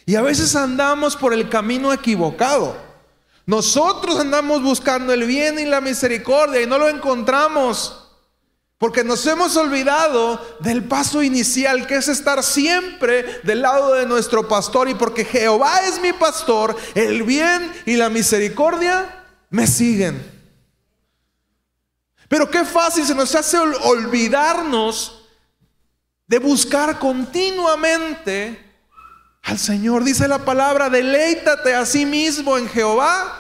Y 0.05 0.15
a 0.15 0.21
veces 0.21 0.55
andamos 0.55 1.15
por 1.15 1.33
el 1.33 1.49
camino 1.49 1.93
equivocado. 1.93 2.88
Nosotros 3.49 4.19
andamos 4.19 4.61
buscando 4.61 5.11
el 5.11 5.23
bien 5.23 5.57
y 5.57 5.65
la 5.65 5.81
misericordia 5.81 6.61
y 6.61 6.67
no 6.67 6.77
lo 6.77 6.87
encontramos. 6.87 8.11
Porque 8.77 9.03
nos 9.03 9.25
hemos 9.25 9.57
olvidado 9.57 10.39
del 10.59 10.83
paso 10.83 11.23
inicial, 11.23 11.87
que 11.87 11.95
es 11.95 12.07
estar 12.09 12.43
siempre 12.43 13.41
del 13.41 13.63
lado 13.63 13.95
de 13.95 14.05
nuestro 14.05 14.47
pastor. 14.47 14.87
Y 14.87 14.93
porque 14.93 15.25
Jehová 15.25 15.79
es 15.79 15.99
mi 15.99 16.13
pastor, 16.13 16.75
el 16.93 17.23
bien 17.23 17.73
y 17.87 17.95
la 17.95 18.11
misericordia 18.11 19.25
me 19.49 19.65
siguen. 19.65 20.23
Pero 22.27 22.51
qué 22.51 22.63
fácil 22.65 23.03
se 23.03 23.15
nos 23.15 23.33
hace 23.33 23.57
olvidarnos 23.57 25.27
de 26.27 26.37
buscar 26.37 26.99
continuamente 26.99 28.68
al 29.43 29.57
Señor. 29.57 30.03
Dice 30.03 30.27
la 30.27 30.39
palabra, 30.39 30.89
deleítate 30.89 31.73
a 31.73 31.85
sí 31.85 32.05
mismo 32.05 32.57
en 32.57 32.67
Jehová 32.67 33.39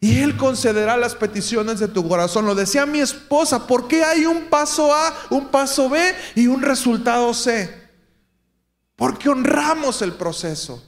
y 0.00 0.20
Él 0.20 0.36
concederá 0.36 0.96
las 0.96 1.14
peticiones 1.14 1.80
de 1.80 1.88
tu 1.88 2.06
corazón. 2.08 2.46
Lo 2.46 2.54
decía 2.54 2.86
mi 2.86 3.00
esposa, 3.00 3.66
¿por 3.66 3.88
qué 3.88 4.04
hay 4.04 4.26
un 4.26 4.44
paso 4.44 4.94
A, 4.94 5.14
un 5.30 5.48
paso 5.48 5.88
B 5.88 6.14
y 6.34 6.46
un 6.46 6.62
resultado 6.62 7.32
C? 7.34 7.86
Porque 8.94 9.28
honramos 9.28 10.02
el 10.02 10.12
proceso. 10.12 10.82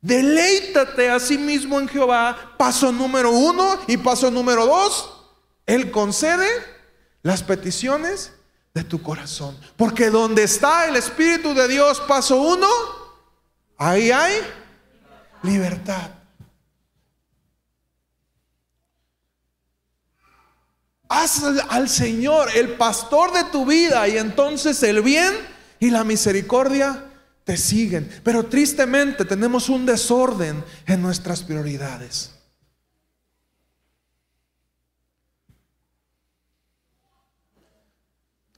Deleítate 0.00 1.10
a 1.10 1.18
sí 1.18 1.38
mismo 1.38 1.80
en 1.80 1.88
Jehová, 1.88 2.54
paso 2.58 2.92
número 2.92 3.30
uno 3.30 3.78
y 3.88 3.96
paso 3.96 4.30
número 4.30 4.66
dos. 4.66 5.12
Él 5.66 5.90
concede 5.90 6.46
las 7.22 7.42
peticiones 7.42 8.32
de 8.76 8.84
tu 8.84 9.02
corazón. 9.02 9.56
Porque 9.74 10.10
donde 10.10 10.42
está 10.42 10.86
el 10.86 10.96
Espíritu 10.96 11.54
de 11.54 11.66
Dios, 11.66 11.98
paso 12.06 12.36
uno, 12.36 12.68
ahí 13.78 14.10
hay 14.10 14.34
libertad. 15.42 16.10
Haz 21.08 21.42
al 21.70 21.88
Señor 21.88 22.50
el 22.54 22.74
pastor 22.74 23.32
de 23.32 23.44
tu 23.44 23.64
vida 23.64 24.06
y 24.08 24.18
entonces 24.18 24.82
el 24.82 25.00
bien 25.00 25.32
y 25.80 25.88
la 25.88 26.04
misericordia 26.04 27.02
te 27.44 27.56
siguen. 27.56 28.20
Pero 28.22 28.44
tristemente 28.44 29.24
tenemos 29.24 29.70
un 29.70 29.86
desorden 29.86 30.62
en 30.86 31.00
nuestras 31.00 31.42
prioridades. 31.42 32.35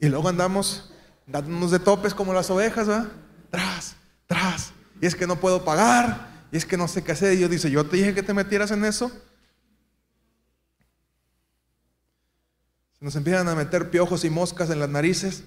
Y 0.00 0.08
luego 0.08 0.28
andamos 0.28 0.92
dándonos 1.26 1.70
de 1.70 1.78
topes 1.78 2.14
como 2.14 2.32
las 2.32 2.50
ovejas, 2.50 2.88
¿va? 2.88 3.08
Tras, 3.50 3.96
tras. 4.26 4.72
Y 5.00 5.06
es 5.06 5.14
que 5.14 5.26
no 5.26 5.40
puedo 5.40 5.64
pagar. 5.64 6.46
Y 6.50 6.56
es 6.56 6.64
que 6.64 6.76
no 6.76 6.88
sé 6.88 7.02
qué 7.02 7.12
hacer. 7.12 7.34
Y 7.34 7.36
Dios 7.36 7.50
dice, 7.50 7.70
yo 7.70 7.86
te 7.86 7.96
dije 7.96 8.14
que 8.14 8.22
te 8.22 8.34
metieras 8.34 8.70
en 8.70 8.84
eso. 8.84 9.10
Se 12.98 13.04
nos 13.04 13.14
empiezan 13.16 13.48
a 13.48 13.54
meter 13.54 13.90
piojos 13.90 14.24
y 14.24 14.30
moscas 14.30 14.70
en 14.70 14.80
las 14.80 14.88
narices. 14.88 15.44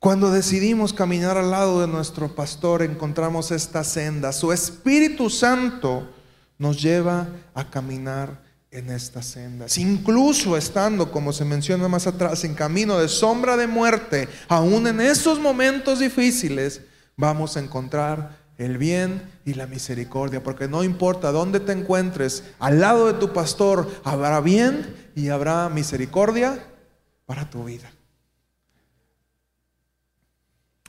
Cuando 0.00 0.30
decidimos 0.30 0.94
caminar 0.94 1.36
al 1.36 1.50
lado 1.50 1.82
de 1.82 1.86
nuestro 1.86 2.34
pastor, 2.34 2.80
encontramos 2.80 3.50
esta 3.50 3.84
senda. 3.84 4.32
Su 4.32 4.50
Espíritu 4.50 5.28
Santo 5.28 6.08
nos 6.56 6.80
lleva 6.80 7.28
a 7.52 7.68
caminar 7.68 8.42
en 8.70 8.88
estas 8.88 9.26
sendas. 9.26 9.76
Incluso 9.76 10.56
estando, 10.56 11.12
como 11.12 11.34
se 11.34 11.44
menciona 11.44 11.86
más 11.86 12.06
atrás, 12.06 12.44
en 12.44 12.54
camino 12.54 12.98
de 12.98 13.08
sombra 13.08 13.58
de 13.58 13.66
muerte, 13.66 14.26
aún 14.48 14.86
en 14.86 15.02
esos 15.02 15.38
momentos 15.38 15.98
difíciles, 15.98 16.80
vamos 17.18 17.58
a 17.58 17.60
encontrar 17.60 18.38
el 18.56 18.78
bien 18.78 19.20
y 19.44 19.52
la 19.52 19.66
misericordia. 19.66 20.42
Porque 20.42 20.66
no 20.66 20.82
importa 20.82 21.30
dónde 21.30 21.60
te 21.60 21.72
encuentres, 21.72 22.44
al 22.58 22.80
lado 22.80 23.06
de 23.06 23.18
tu 23.20 23.34
pastor 23.34 23.86
habrá 24.02 24.40
bien 24.40 25.12
y 25.14 25.28
habrá 25.28 25.68
misericordia 25.68 26.58
para 27.26 27.50
tu 27.50 27.64
vida. 27.64 27.90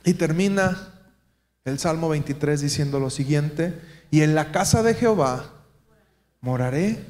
Y 0.04 0.14
termina 0.14 0.92
el 1.64 1.78
Salmo 1.78 2.08
23 2.08 2.60
diciendo 2.60 2.98
lo 2.98 3.10
siguiente, 3.10 3.80
y 4.10 4.22
en 4.22 4.34
la 4.34 4.52
casa 4.52 4.82
de 4.82 4.94
Jehová 4.94 5.50
moraré 6.40 7.04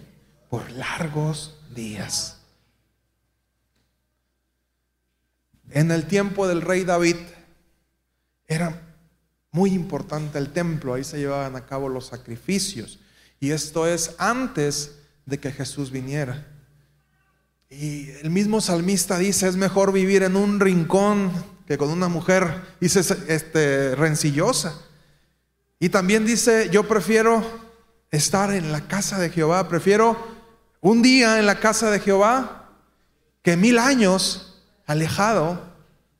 por 0.50 0.70
largos 0.72 1.58
días. 1.74 2.38
En 5.70 5.90
el 5.90 6.06
tiempo 6.06 6.46
del 6.46 6.60
rey 6.60 6.84
David 6.84 7.16
era 8.46 8.82
muy 9.50 9.72
importante 9.72 10.38
el 10.38 10.52
templo, 10.52 10.94
ahí 10.94 11.04
se 11.04 11.18
llevaban 11.18 11.56
a 11.56 11.66
cabo 11.66 11.88
los 11.88 12.06
sacrificios. 12.06 13.00
Y 13.40 13.50
esto 13.50 13.86
es 13.86 14.14
antes 14.18 14.98
de 15.24 15.38
que 15.38 15.50
Jesús 15.50 15.90
viniera. 15.90 16.46
Y 17.70 18.10
el 18.22 18.30
mismo 18.30 18.60
salmista 18.60 19.18
dice, 19.18 19.48
es 19.48 19.56
mejor 19.56 19.92
vivir 19.92 20.22
en 20.22 20.36
un 20.36 20.60
rincón 20.60 21.32
que 21.72 21.78
con 21.78 21.88
una 21.88 22.08
mujer 22.08 22.76
dice, 22.82 23.00
este, 23.28 23.94
rencillosa. 23.96 24.78
Y 25.80 25.88
también 25.88 26.26
dice, 26.26 26.68
yo 26.70 26.86
prefiero 26.86 27.42
estar 28.10 28.52
en 28.52 28.72
la 28.72 28.86
casa 28.88 29.18
de 29.18 29.30
Jehová, 29.30 29.68
prefiero 29.68 30.18
un 30.82 31.00
día 31.00 31.38
en 31.38 31.46
la 31.46 31.60
casa 31.60 31.90
de 31.90 31.98
Jehová 31.98 32.68
que 33.40 33.56
mil 33.56 33.78
años 33.78 34.62
alejado 34.84 35.64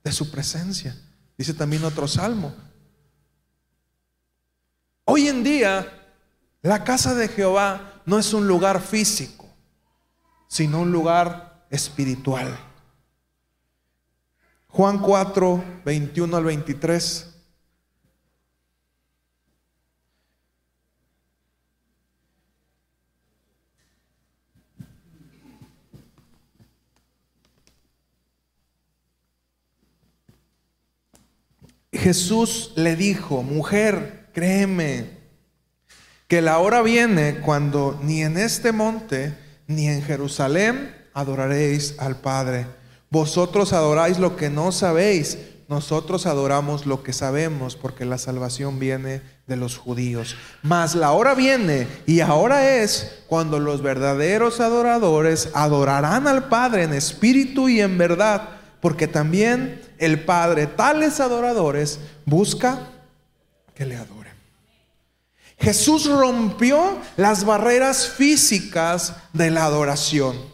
de 0.03 0.11
su 0.11 0.31
presencia. 0.31 0.99
Dice 1.37 1.53
también 1.53 1.83
otro 1.83 2.07
salmo. 2.07 2.55
Hoy 5.05 5.27
en 5.27 5.43
día, 5.43 6.15
la 6.63 6.83
casa 6.83 7.13
de 7.13 7.27
Jehová 7.27 8.01
no 8.07 8.17
es 8.17 8.33
un 8.33 8.47
lugar 8.47 8.81
físico, 8.81 9.47
sino 10.47 10.81
un 10.81 10.91
lugar 10.91 11.67
espiritual. 11.69 12.72
Juan 14.75 14.97
4, 14.97 15.63
21 15.85 16.35
al 16.35 16.45
23. 16.45 17.29
Jesús 31.91 32.73
le 32.75 32.95
dijo, 32.95 33.43
mujer, 33.43 34.29
créeme, 34.33 35.19
que 36.27 36.41
la 36.41 36.57
hora 36.57 36.81
viene 36.81 37.41
cuando 37.41 37.99
ni 38.01 38.23
en 38.23 38.39
este 38.39 38.71
monte 38.71 39.37
ni 39.67 39.87
en 39.87 40.01
Jerusalén 40.01 40.95
adoraréis 41.13 41.93
al 41.99 42.19
Padre. 42.19 42.65
Vosotros 43.13 43.73
adoráis 43.73 44.17
lo 44.17 44.35
que 44.35 44.49
no 44.49 44.71
sabéis, 44.71 45.37
nosotros 45.67 46.25
adoramos 46.25 46.87
lo 46.87 47.03
que 47.03 47.13
sabemos, 47.13 47.75
porque 47.75 48.05
la 48.05 48.17
salvación 48.17 48.79
viene 48.79 49.21
de 49.45 49.55
los 49.55 49.77
judíos. 49.77 50.35
Mas 50.63 50.95
la 50.95 51.11
hora 51.11 51.35
viene 51.35 51.87
y 52.07 52.21
ahora 52.21 52.77
es 52.77 53.19
cuando 53.27 53.59
los 53.59 53.83
verdaderos 53.83 54.59
adoradores 54.59 55.49
adorarán 55.53 56.27
al 56.27 56.49
Padre 56.49 56.85
en 56.85 56.93
espíritu 56.95 57.69
y 57.69 57.81
en 57.81 57.99
verdad, 57.99 58.49
porque 58.81 59.07
también 59.07 59.79
el 59.99 60.25
Padre 60.25 60.65
tales 60.65 61.19
adoradores 61.19 61.99
busca 62.25 62.79
que 63.75 63.85
le 63.85 63.95
adoren. 63.95 64.33
Jesús 65.59 66.09
rompió 66.09 66.97
las 67.15 67.45
barreras 67.45 68.09
físicas 68.09 69.13
de 69.33 69.51
la 69.51 69.65
adoración. 69.65 70.52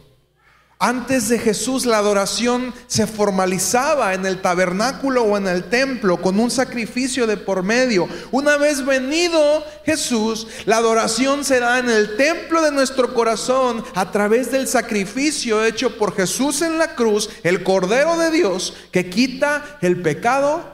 Antes 0.82 1.28
de 1.28 1.38
Jesús 1.38 1.84
la 1.84 1.98
adoración 1.98 2.72
se 2.86 3.06
formalizaba 3.06 4.14
en 4.14 4.24
el 4.24 4.40
tabernáculo 4.40 5.24
o 5.24 5.36
en 5.36 5.46
el 5.46 5.64
templo 5.64 6.22
con 6.22 6.40
un 6.40 6.50
sacrificio 6.50 7.26
de 7.26 7.36
por 7.36 7.62
medio. 7.62 8.08
Una 8.30 8.56
vez 8.56 8.86
venido 8.86 9.62
Jesús, 9.84 10.46
la 10.64 10.78
adoración 10.78 11.44
será 11.44 11.80
en 11.80 11.90
el 11.90 12.16
templo 12.16 12.62
de 12.62 12.72
nuestro 12.72 13.12
corazón 13.12 13.84
a 13.94 14.10
través 14.10 14.50
del 14.50 14.66
sacrificio 14.66 15.62
hecho 15.66 15.98
por 15.98 16.16
Jesús 16.16 16.62
en 16.62 16.78
la 16.78 16.94
cruz, 16.94 17.28
el 17.42 17.62
Cordero 17.62 18.16
de 18.16 18.30
Dios 18.30 18.72
que 18.90 19.10
quita 19.10 19.76
el 19.82 20.00
pecado 20.00 20.64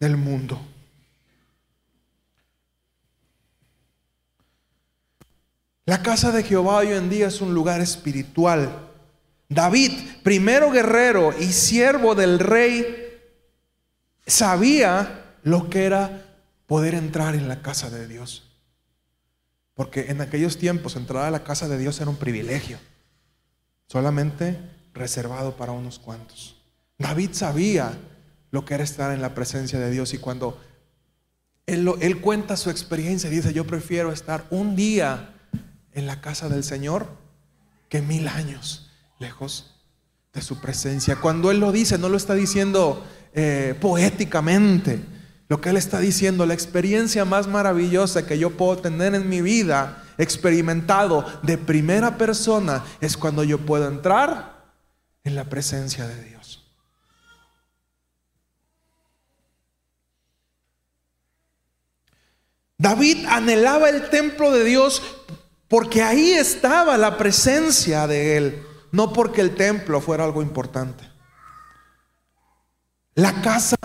del 0.00 0.16
mundo. 0.16 0.60
La 5.86 6.02
casa 6.02 6.32
de 6.32 6.42
Jehová 6.42 6.78
hoy 6.78 6.88
en 6.88 7.08
día 7.08 7.28
es 7.28 7.40
un 7.40 7.54
lugar 7.54 7.80
espiritual 7.80 8.89
David, 9.50 9.90
primero 10.22 10.70
guerrero 10.70 11.34
y 11.36 11.46
siervo 11.46 12.14
del 12.14 12.38
rey, 12.38 12.86
sabía 14.24 15.34
lo 15.42 15.68
que 15.68 15.84
era 15.84 16.38
poder 16.66 16.94
entrar 16.94 17.34
en 17.34 17.48
la 17.48 17.60
casa 17.60 17.90
de 17.90 18.06
Dios. 18.06 18.44
Porque 19.74 20.06
en 20.10 20.20
aquellos 20.20 20.56
tiempos 20.56 20.94
entrar 20.94 21.24
a 21.24 21.32
la 21.32 21.42
casa 21.42 21.66
de 21.66 21.78
Dios 21.78 22.00
era 22.00 22.08
un 22.08 22.16
privilegio, 22.16 22.78
solamente 23.88 24.56
reservado 24.94 25.56
para 25.56 25.72
unos 25.72 25.98
cuantos. 25.98 26.56
David 26.96 27.30
sabía 27.32 27.98
lo 28.52 28.64
que 28.64 28.74
era 28.74 28.84
estar 28.84 29.12
en 29.12 29.20
la 29.20 29.34
presencia 29.34 29.80
de 29.80 29.90
Dios 29.90 30.14
y 30.14 30.18
cuando 30.18 30.60
él, 31.66 32.20
cuenta 32.20 32.56
su 32.56 32.70
experiencia, 32.70 33.30
dice, 33.30 33.52
yo 33.52 33.66
prefiero 33.66 34.12
estar 34.12 34.46
un 34.50 34.76
día 34.76 35.34
en 35.92 36.06
la 36.06 36.20
casa 36.20 36.48
del 36.48 36.62
Señor 36.62 37.08
que 37.88 38.00
mil 38.00 38.28
años 38.28 38.89
lejos 39.20 39.76
de 40.32 40.42
su 40.42 40.60
presencia. 40.60 41.16
Cuando 41.16 41.52
Él 41.52 41.60
lo 41.60 41.70
dice, 41.70 41.98
no 41.98 42.08
lo 42.08 42.16
está 42.16 42.34
diciendo 42.34 43.06
eh, 43.32 43.76
poéticamente. 43.80 45.00
Lo 45.48 45.60
que 45.60 45.70
Él 45.70 45.76
está 45.76 46.00
diciendo, 46.00 46.46
la 46.46 46.54
experiencia 46.54 47.24
más 47.24 47.46
maravillosa 47.46 48.26
que 48.26 48.38
yo 48.38 48.50
puedo 48.50 48.78
tener 48.78 49.14
en 49.14 49.28
mi 49.28 49.42
vida, 49.42 50.04
experimentado 50.18 51.24
de 51.42 51.58
primera 51.58 52.16
persona, 52.18 52.84
es 53.00 53.16
cuando 53.16 53.44
yo 53.44 53.58
puedo 53.58 53.86
entrar 53.86 54.64
en 55.22 55.34
la 55.34 55.44
presencia 55.44 56.06
de 56.06 56.24
Dios. 56.24 56.64
David 62.78 63.26
anhelaba 63.28 63.90
el 63.90 64.08
templo 64.08 64.50
de 64.52 64.64
Dios 64.64 65.02
porque 65.68 66.02
ahí 66.02 66.30
estaba 66.30 66.96
la 66.96 67.18
presencia 67.18 68.06
de 68.06 68.38
Él, 68.38 68.66
no 68.92 69.12
porque 69.12 69.40
el 69.40 69.54
templo 69.54 70.00
fuera 70.00 70.24
algo 70.24 70.42
importante. 70.42 71.04
La 73.14 73.42
casa 73.42 73.76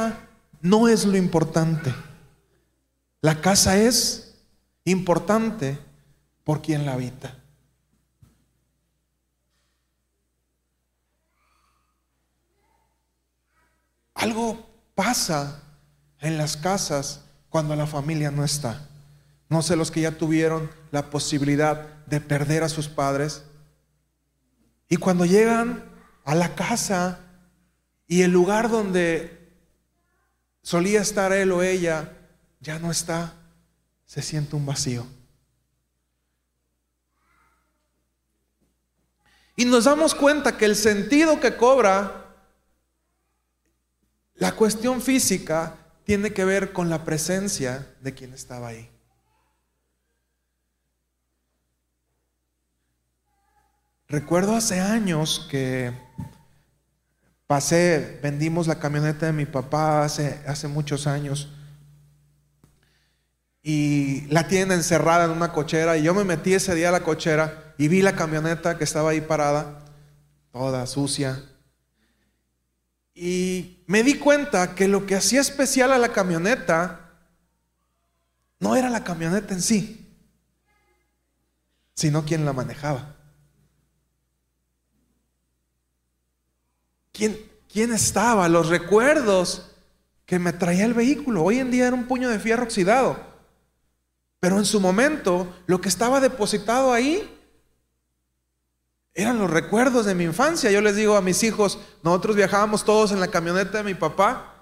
no 0.62 0.88
es 0.88 1.06
lo 1.06 1.18
importante. 1.18 1.93
La 3.22 3.41
casa 3.41 3.78
es 3.78 4.36
importante 4.84 5.78
por 6.43 6.62
quien 6.62 6.86
la 6.86 6.93
habita. 6.93 7.36
Algo 14.14 14.66
pasa 14.95 15.62
en 16.20 16.38
las 16.38 16.58
casas 16.58 17.26
cuando 17.49 17.76
la 17.76 17.86
familia 17.86 18.32
no 18.32 18.43
está. 18.43 18.88
No 19.49 19.62
sé 19.62 19.76
los 19.76 19.91
que 19.91 20.01
ya 20.01 20.18
tuvieron 20.18 20.72
la 20.91 21.10
posibilidad 21.10 22.06
de 22.06 22.22
perder 22.22 22.64
a 22.64 22.70
sus 22.70 22.88
padres. 22.88 23.43
Y 24.90 24.98
cuando 24.98 25.26
llegan 25.26 25.84
a 26.24 26.36
la 26.36 26.56
casa 26.56 27.20
y 28.08 28.22
el 28.22 28.32
lugar 28.32 28.70
donde 28.70 29.50
solía 30.62 31.02
estar 31.02 31.32
él 31.32 31.52
o 31.52 31.64
ella 31.64 32.14
ya 32.60 32.80
no 32.80 32.92
está, 32.92 33.34
se 34.06 34.22
siente 34.22 34.56
un 34.56 34.66
vacío. 34.66 35.06
Y 39.56 39.66
nos 39.66 39.86
damos 39.86 40.14
cuenta 40.14 40.58
que 40.58 40.66
el 40.66 40.76
sentido 40.76 41.40
que 41.40 41.56
cobra 41.56 42.26
la 44.36 44.52
cuestión 44.54 45.02
física 45.02 45.78
tiene 46.04 46.34
que 46.34 46.44
ver 46.44 46.74
con 46.74 46.90
la 46.90 47.06
presencia 47.06 47.96
de 48.02 48.14
quien 48.14 48.34
estaba 48.34 48.68
ahí. 48.68 48.90
Recuerdo 54.08 54.56
hace 54.56 54.80
años 54.80 55.47
que 55.49 55.91
pasé, 57.47 58.20
vendimos 58.22 58.68
la 58.68 58.78
camioneta 58.78 59.26
de 59.26 59.34
mi 59.34 59.45
papá 59.45 60.03
hace, 60.03 60.41
hace 60.45 60.68
muchos 60.68 61.08
años 61.08 61.49
y 63.68 64.22
la 64.28 64.47
tienen 64.47 64.78
encerrada 64.78 65.26
en 65.26 65.32
una 65.32 65.51
cochera 65.51 65.97
y 65.97 66.03
yo 66.03 66.14
me 66.14 66.24
metí 66.24 66.53
ese 66.53 66.76
día 66.76 66.89
a 66.89 66.91
la 66.91 67.03
cochera 67.03 67.74
y 67.80 67.88
vi 67.88 68.03
la 68.03 68.16
camioneta 68.16 68.78
que 68.78 68.84
estaba 68.84 69.10
ahí 69.10 69.22
parada, 69.22 69.80
toda 70.51 70.86
sucia. 70.86 71.41
Y 73.16 73.84
me 73.88 74.03
di 74.03 74.20
cuenta 74.20 74.76
que 74.76 74.88
lo 74.88 75.08
que 75.08 75.16
hacía 75.16 75.41
especial 75.41 75.91
a 75.91 75.97
la 75.97 76.10
camioneta 76.10 77.10
no 78.60 78.76
era 78.76 78.91
la 78.91 79.03
camioneta 79.03 79.56
en 79.56 79.64
sí, 79.64 80.16
sino 81.95 82.24
quien 82.24 82.45
la 82.45 82.53
manejaba. 82.53 83.14
¿Quién, 87.16 87.93
estaba? 87.93 88.49
Los 88.49 88.68
recuerdos 88.68 89.72
que 90.26 90.38
me 90.38 90.51
traía 90.51 90.86
el 90.86 90.93
vehículo. 90.93 91.43
Hoy 91.43 91.59
en 91.59 91.72
día 91.72 91.88
era 91.88 91.95
un 91.95 92.07
puño 92.07 92.30
de 92.30 92.39
fierro 92.39 92.63
oxidado. 92.63 93.18
Pero 94.39 94.57
en 94.57 94.66
su 94.66 94.82
momento, 94.82 95.47
lo 95.66 95.80
que 95.80 95.89
estaba 95.89 96.20
depositado 96.20 96.91
ahí 96.91 97.32
eran 99.13 99.39
los 99.39 99.49
recuerdos 99.49 100.05
de 100.05 100.13
mi 100.13 100.26
infancia. 100.26 100.70
Yo 100.72 100.82
les 100.82 100.97
digo 100.97 101.16
a 101.16 101.22
mis 101.22 101.41
hijos, 101.43 101.80
nosotros 102.03 102.36
viajábamos 102.36 102.84
todos 102.84 103.13
en 103.13 103.22
la 103.22 103.30
camioneta 103.30 103.78
de 103.78 103.86
mi 103.86 103.93
papá, 103.93 104.53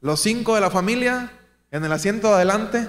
los 0.00 0.20
cinco 0.20 0.54
de 0.54 0.60
la 0.60 0.70
familia, 0.70 1.32
en 1.70 1.84
el 1.84 1.92
asiento 1.92 2.28
de 2.28 2.34
adelante, 2.34 2.88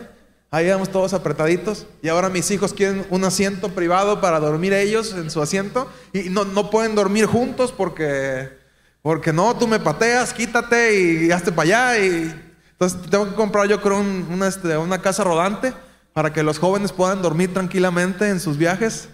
ahí 0.51 0.67
íbamos 0.67 0.89
todos 0.89 1.13
apretaditos. 1.13 1.87
Y 2.01 2.09
ahora 2.09 2.27
mis 2.27 2.51
hijos 2.51 2.73
quieren 2.73 3.07
un 3.09 3.23
asiento 3.23 3.69
privado 3.69 4.19
para 4.19 4.41
dormir 4.41 4.73
ellos 4.73 5.13
en 5.13 5.31
su 5.31 5.41
asiento 5.41 5.89
y 6.11 6.29
no, 6.29 6.43
no 6.43 6.69
pueden 6.69 6.95
dormir 6.95 7.27
juntos 7.27 7.71
porque 7.71 8.64
porque 9.05 9.31
no, 9.31 9.55
tú 9.55 9.67
me 9.67 9.79
pateas, 9.79 10.33
quítate 10.33 11.25
y 11.27 11.31
hazte 11.31 11.51
para 11.51 11.93
allá. 11.93 12.03
Y... 12.03 12.33
Entonces 12.71 12.99
tengo 13.07 13.29
que 13.29 13.35
comprar 13.35 13.67
yo 13.67 13.79
creo 13.79 13.99
una, 13.99 14.47
este, 14.47 14.75
una 14.77 14.99
casa 14.99 15.23
rodante 15.23 15.75
para 16.11 16.33
que 16.33 16.41
los 16.41 16.57
jóvenes 16.57 16.91
puedan 16.91 17.21
dormir 17.21 17.53
tranquilamente 17.53 18.27
en 18.27 18.39
sus 18.39 18.57
viajes. 18.57 19.07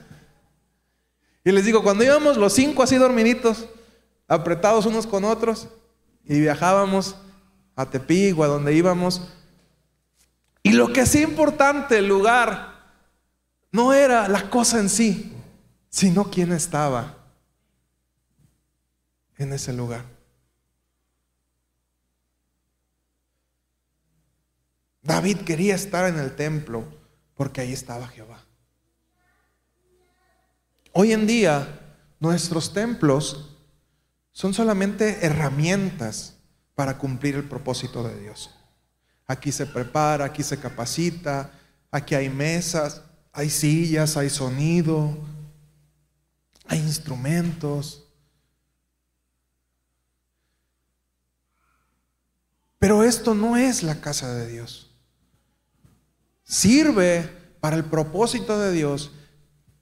Y 1.43 1.51
les 1.51 1.65
digo, 1.65 1.83
cuando 1.83 2.05
íbamos 2.05 2.37
los 2.37 2.53
cinco 2.53 2.83
así 2.83 2.95
dormiditos, 2.95 3.67
apretados 4.29 4.85
unos 4.85 5.05
con 5.05 5.25
otros, 5.25 5.67
y 6.23 6.39
viajábamos 6.39 7.17
a 7.75 7.85
Tepic 7.85 8.39
o 8.39 8.45
a 8.45 8.47
donde 8.47 8.73
íbamos, 8.73 9.27
y 10.63 10.71
lo 10.71 10.93
que 10.93 11.01
hacía 11.01 11.23
importante 11.23 11.97
el 11.97 12.07
lugar 12.07 12.93
no 13.73 13.91
era 13.91 14.29
la 14.29 14.49
cosa 14.49 14.79
en 14.79 14.87
sí, 14.87 15.33
sino 15.89 16.31
quién 16.31 16.53
estaba 16.53 17.20
en 19.41 19.53
ese 19.53 19.73
lugar. 19.73 20.05
David 25.01 25.37
quería 25.39 25.75
estar 25.75 26.07
en 26.07 26.19
el 26.19 26.35
templo 26.35 26.85
porque 27.35 27.61
ahí 27.61 27.73
estaba 27.73 28.07
Jehová. 28.07 28.39
Hoy 30.93 31.13
en 31.13 31.25
día 31.25 31.95
nuestros 32.19 32.73
templos 32.73 33.57
son 34.31 34.53
solamente 34.53 35.25
herramientas 35.25 36.37
para 36.75 36.97
cumplir 36.97 37.35
el 37.35 37.47
propósito 37.47 38.03
de 38.03 38.19
Dios. 38.19 38.51
Aquí 39.27 39.51
se 39.51 39.65
prepara, 39.65 40.25
aquí 40.25 40.43
se 40.43 40.59
capacita, 40.59 41.51
aquí 41.89 42.15
hay 42.15 42.29
mesas, 42.29 43.01
hay 43.31 43.49
sillas, 43.49 44.17
hay 44.17 44.29
sonido, 44.29 45.17
hay 46.67 46.79
instrumentos. 46.79 48.00
Pero 52.81 53.03
esto 53.03 53.35
no 53.35 53.57
es 53.57 53.83
la 53.83 54.01
casa 54.01 54.33
de 54.33 54.47
Dios. 54.47 54.89
Sirve 56.41 57.21
para 57.59 57.75
el 57.75 57.85
propósito 57.85 58.57
de 58.57 58.71
Dios, 58.71 59.11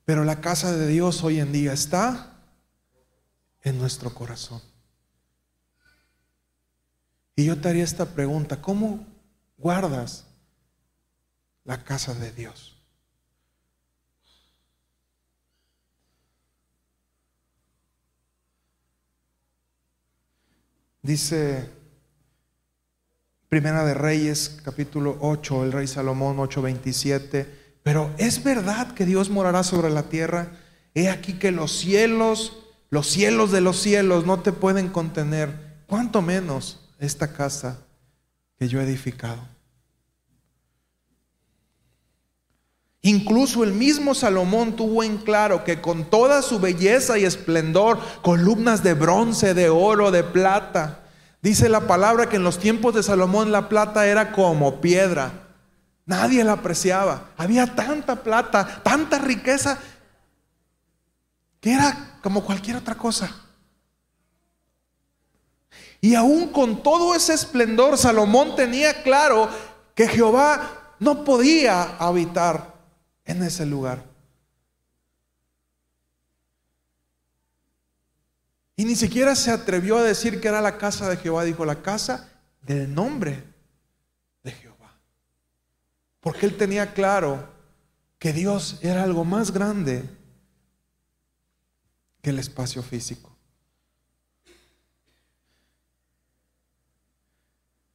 pero 0.04 0.26
la 0.26 0.42
casa 0.42 0.76
de 0.76 0.86
Dios 0.86 1.24
hoy 1.24 1.40
en 1.40 1.54
día 1.54 1.72
está 1.72 2.44
en 3.62 3.80
nuestro 3.80 4.14
corazón. 4.14 4.62
Y 7.38 7.46
yo 7.46 7.62
te 7.62 7.70
haría 7.70 7.86
esta 7.86 8.06
pregunta, 8.06 8.62
¿cómo 8.62 9.08
guardas 9.58 10.26
la 11.64 11.82
casa 11.86 12.14
de 12.14 12.34
Dios? 12.34 12.84
Dice 21.02 21.79
Primera 23.50 23.84
de 23.84 23.96
Reyes, 23.96 24.60
capítulo 24.64 25.18
8, 25.22 25.64
el 25.64 25.72
rey 25.72 25.88
Salomón 25.88 26.38
8:27. 26.38 27.48
Pero 27.82 28.12
es 28.20 28.44
verdad 28.44 28.94
que 28.94 29.08
Dios 29.08 29.32
morará 29.32 29.64
sobre 29.64 29.90
la 29.90 30.04
tierra. 30.04 30.52
He 30.94 31.10
aquí 31.10 31.34
que 31.34 31.52
los 31.52 31.72
cielos, 31.72 32.60
los 32.92 33.08
cielos 33.08 33.52
de 33.52 33.62
los 33.62 33.80
cielos 33.80 34.28
no 34.28 34.42
te 34.42 34.52
pueden 34.52 34.90
contener, 34.90 35.82
cuanto 35.88 36.22
menos 36.22 36.92
esta 37.00 37.34
casa 37.34 37.80
que 38.60 38.68
yo 38.68 38.80
he 38.80 38.84
edificado. 38.84 39.42
Incluso 43.02 43.64
el 43.64 43.74
mismo 43.74 44.14
Salomón 44.14 44.76
tuvo 44.76 45.04
en 45.04 45.18
claro 45.18 45.64
que 45.64 45.82
con 45.82 46.04
toda 46.04 46.44
su 46.44 46.60
belleza 46.60 47.18
y 47.18 47.26
esplendor, 47.26 47.98
columnas 48.22 48.84
de 48.84 48.94
bronce, 48.94 49.56
de 49.56 49.70
oro, 49.70 50.12
de 50.12 50.24
plata, 50.24 51.09
dice 51.42 51.70
la 51.70 51.82
palabra 51.82 52.30
que 52.30 52.38
en 52.38 52.44
los 52.44 52.60
tiempos 52.60 52.94
de 52.94 53.04
Salomón 53.04 53.52
la 53.52 53.70
plata 53.70 54.08
era 54.08 54.32
como 54.32 54.82
piedra. 54.82 55.32
Nadie 56.06 56.44
la 56.44 56.54
apreciaba. 56.54 57.30
Había 57.38 57.76
tanta 57.76 58.24
plata, 58.24 58.82
tanta 58.84 59.20
riqueza, 59.20 59.80
que 61.60 61.74
era 61.74 62.18
como 62.22 62.44
cualquier 62.44 62.78
otra 62.78 62.96
cosa. 62.96 63.30
Y 66.02 66.16
aún 66.16 66.50
con 66.50 66.82
todo 66.82 67.14
ese 67.14 67.34
esplendor, 67.34 67.98
Salomón 67.98 68.56
tenía 68.56 69.04
claro 69.04 69.50
que 69.94 70.08
Jehová 70.08 70.96
no 71.00 71.24
podía 71.24 71.98
habitar 71.98 72.74
en 73.26 73.44
ese 73.44 73.66
lugar. 73.66 74.09
Y 78.80 78.86
ni 78.86 78.96
siquiera 78.96 79.36
se 79.36 79.52
atrevió 79.52 79.98
a 79.98 80.04
decir 80.04 80.40
que 80.40 80.48
era 80.48 80.62
la 80.62 80.78
casa 80.78 81.10
de 81.10 81.18
Jehová, 81.18 81.44
dijo 81.44 81.66
la 81.66 81.82
casa 81.82 82.30
del 82.62 82.96
nombre 82.96 83.44
de 84.42 84.54
Jehová. 84.54 84.98
Porque 86.22 86.46
él 86.46 86.56
tenía 86.56 86.94
claro 86.94 87.46
que 88.18 88.32
Dios 88.32 88.80
era 88.82 89.04
algo 89.04 89.26
más 89.26 89.52
grande 89.52 90.10
que 92.22 92.30
el 92.30 92.40
espacio 92.40 92.82
físico. 92.82 93.36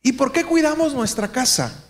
¿Y 0.03 0.13
por 0.13 0.33
qué 0.33 0.45
cuidamos 0.45 0.93
nuestra 0.93 1.33
casa? 1.33 1.83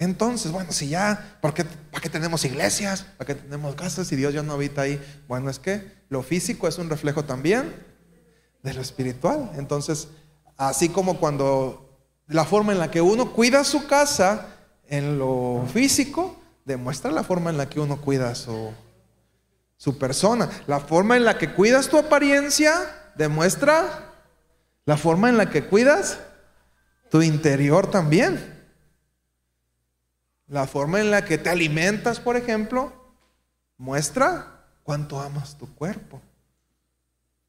Entonces, 0.00 0.50
bueno, 0.50 0.72
si 0.72 0.88
ya, 0.88 1.36
¿para 1.42 1.52
qué 1.52 2.08
tenemos 2.08 2.42
iglesias? 2.46 3.02
¿Para 3.18 3.26
qué 3.26 3.34
tenemos 3.34 3.74
casas? 3.74 4.10
Y 4.10 4.16
Dios 4.16 4.32
ya 4.32 4.42
no 4.42 4.54
habita 4.54 4.80
ahí. 4.80 4.98
Bueno, 5.28 5.50
es 5.50 5.58
que 5.58 5.92
lo 6.08 6.22
físico 6.22 6.66
es 6.66 6.78
un 6.78 6.88
reflejo 6.88 7.26
también 7.26 7.74
de 8.62 8.72
lo 8.72 8.80
espiritual. 8.80 9.50
Entonces, 9.56 10.08
así 10.56 10.88
como 10.88 11.18
cuando 11.18 11.98
la 12.28 12.46
forma 12.46 12.72
en 12.72 12.78
la 12.78 12.90
que 12.90 13.02
uno 13.02 13.34
cuida 13.34 13.62
su 13.62 13.86
casa 13.86 14.46
en 14.88 15.18
lo 15.18 15.66
físico, 15.70 16.34
demuestra 16.64 17.10
la 17.10 17.22
forma 17.22 17.50
en 17.50 17.58
la 17.58 17.68
que 17.68 17.78
uno 17.78 18.00
cuida 18.00 18.34
su, 18.34 18.72
su 19.76 19.98
persona. 19.98 20.48
La 20.66 20.80
forma 20.80 21.18
en 21.18 21.26
la 21.26 21.36
que 21.36 21.52
cuidas 21.52 21.88
tu 21.88 21.98
apariencia, 21.98 22.72
demuestra 23.16 24.14
la 24.86 24.96
forma 24.96 25.28
en 25.28 25.36
la 25.36 25.50
que 25.50 25.66
cuidas 25.66 26.20
tu 27.10 27.20
interior 27.20 27.90
también. 27.90 28.59
La 30.50 30.66
forma 30.66 31.00
en 31.00 31.12
la 31.12 31.24
que 31.24 31.38
te 31.38 31.48
alimentas, 31.48 32.18
por 32.18 32.36
ejemplo, 32.36 32.92
muestra 33.78 34.66
cuánto 34.82 35.20
amas 35.20 35.56
tu 35.56 35.72
cuerpo. 35.76 36.20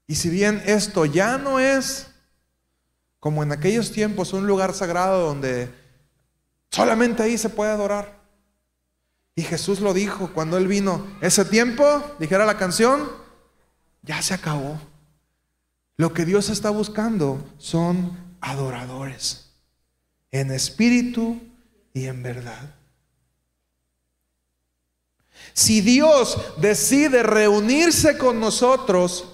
Y 0.06 0.14
si 0.14 0.30
bien 0.30 0.62
esto 0.68 1.06
ya 1.06 1.39
no 1.39 1.60
es 1.60 2.12
como 3.20 3.41
en 3.41 3.52
aquellos 3.52 3.91
tiempos 3.91 4.34
un 4.34 4.45
lugar 4.45 4.76
sagrado 4.76 5.26
donde 5.26 5.74
solamente 6.70 7.24
ahí 7.24 7.39
se 7.39 7.49
puede 7.49 7.72
adorar. 7.72 8.20
Y 9.34 9.41
Jesús 9.41 9.80
lo 9.80 9.95
dijo 9.95 10.32
cuando 10.32 10.58
Él 10.58 10.68
vino. 10.68 11.08
Ese 11.22 11.43
tiempo, 11.43 12.04
dijera 12.20 12.45
la 12.45 12.60
canción, 12.60 13.10
ya 14.04 14.22
se 14.22 14.36
acabó. 14.36 14.80
Lo 15.97 16.14
que 16.14 16.26
Dios 16.26 16.49
está 16.49 16.70
buscando 16.70 17.43
son 17.58 18.38
adoradores, 18.41 19.49
en 20.30 20.52
espíritu 20.52 21.41
y 21.95 22.06
en 22.06 22.22
verdad. 22.22 22.76
Si 25.53 25.81
Dios 25.81 26.37
decide 26.57 27.23
reunirse 27.23 28.17
con 28.17 28.39
nosotros 28.39 29.25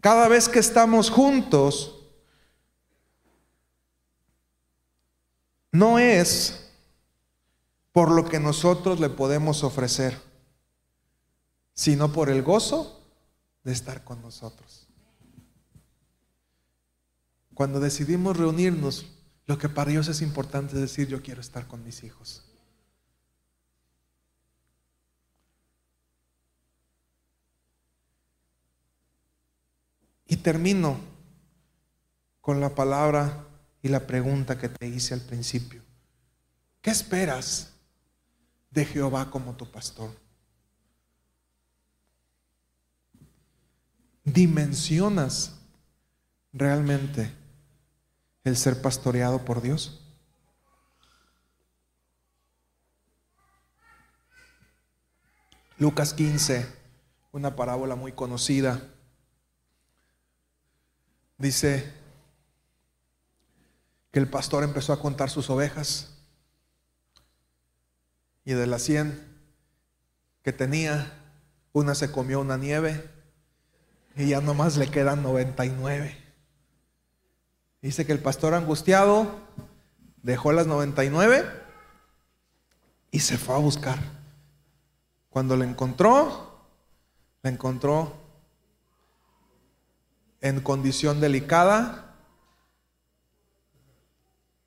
cada 0.00 0.28
vez 0.28 0.48
que 0.48 0.58
estamos 0.58 1.10
juntos, 1.10 1.96
no 5.70 5.98
es 5.98 6.70
por 7.92 8.10
lo 8.10 8.28
que 8.28 8.40
nosotros 8.40 9.00
le 9.00 9.10
podemos 9.10 9.64
ofrecer, 9.64 10.18
sino 11.74 12.12
por 12.12 12.30
el 12.30 12.42
gozo 12.42 13.02
de 13.64 13.72
estar 13.72 14.04
con 14.04 14.20
nosotros. 14.22 14.86
Cuando 17.54 17.80
decidimos 17.80 18.36
reunirnos, 18.36 19.06
lo 19.46 19.58
que 19.58 19.68
para 19.68 19.90
Dios 19.90 20.08
es 20.08 20.22
importante 20.22 20.74
es 20.74 20.80
decir, 20.80 21.08
yo 21.08 21.22
quiero 21.22 21.40
estar 21.40 21.66
con 21.66 21.84
mis 21.84 22.02
hijos. 22.04 22.44
Termino 30.42 30.98
con 32.40 32.60
la 32.60 32.74
palabra 32.74 33.46
y 33.82 33.88
la 33.88 34.06
pregunta 34.06 34.58
que 34.58 34.68
te 34.68 34.86
hice 34.86 35.14
al 35.14 35.20
principio. 35.20 35.82
¿Qué 36.80 36.90
esperas 36.90 37.72
de 38.70 38.84
Jehová 38.84 39.30
como 39.30 39.54
tu 39.54 39.70
pastor? 39.70 40.10
¿Dimensionas 44.24 45.60
realmente 46.52 47.32
el 48.44 48.56
ser 48.56 48.82
pastoreado 48.82 49.44
por 49.44 49.62
Dios? 49.62 49.98
Lucas 55.78 56.14
15, 56.14 56.66
una 57.32 57.56
parábola 57.56 57.96
muy 57.96 58.12
conocida 58.12 58.91
Dice 61.42 61.92
que 64.12 64.20
el 64.20 64.28
pastor 64.28 64.62
empezó 64.62 64.92
a 64.92 65.00
contar 65.00 65.28
sus 65.28 65.50
ovejas 65.50 66.14
y 68.44 68.52
de 68.52 68.64
las 68.68 68.82
100 68.82 69.26
que 70.44 70.52
tenía, 70.52 71.12
una 71.72 71.96
se 71.96 72.12
comió 72.12 72.38
una 72.38 72.58
nieve 72.58 73.10
y 74.14 74.28
ya 74.28 74.40
nomás 74.40 74.76
le 74.76 74.88
quedan 74.88 75.24
99. 75.24 76.16
Dice 77.80 78.06
que 78.06 78.12
el 78.12 78.20
pastor 78.20 78.54
angustiado 78.54 79.26
dejó 80.22 80.52
las 80.52 80.68
99 80.68 81.44
y 83.10 83.18
se 83.18 83.36
fue 83.36 83.56
a 83.56 83.58
buscar. 83.58 83.98
Cuando 85.28 85.56
la 85.56 85.64
encontró, 85.64 86.68
la 87.42 87.50
encontró 87.50 88.21
en 90.42 90.60
condición 90.60 91.20
delicada, 91.20 92.16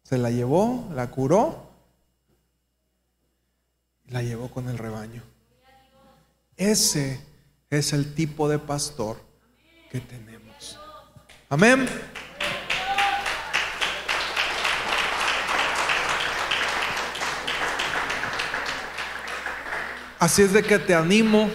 se 0.03 0.17
la 0.17 0.31
llevó, 0.31 0.89
la 0.93 1.11
curó, 1.11 1.69
la 4.07 4.21
llevó 4.21 4.49
con 4.49 4.69
el 4.69 4.77
rebaño. 4.77 5.21
Ese 6.55 7.19
es 7.69 7.91
el 7.91 8.15
tipo 8.15 8.47
de 8.47 8.57
pastor 8.57 9.21
que 9.91 9.99
tenemos. 9.99 10.79
Amén. 11.49 11.87
Así 20.19 20.41
es 20.41 20.53
de 20.53 20.63
que 20.63 20.79
te 20.79 20.95
animo 20.95 21.51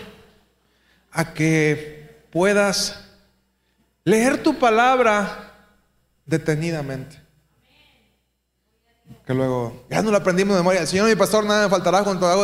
a 1.11 1.33
que 1.33 2.27
puedas 2.31 3.10
Leer 4.05 4.43
tu 4.43 4.59
palabra 4.59 5.51
detenidamente. 6.25 7.21
Que 9.27 9.35
luego, 9.35 9.87
ya 9.91 10.03
no 10.03 10.11
lo 10.11 10.17
aprendimos 10.17 10.55
de 10.55 10.61
memoria. 10.61 10.87
Señor 10.87 11.09
mi 11.09 11.17
pastor, 11.17 11.45
nada 11.45 11.65
me 11.65 11.71
faltará 11.71 12.03
junto 12.03 12.27
a 12.27 12.35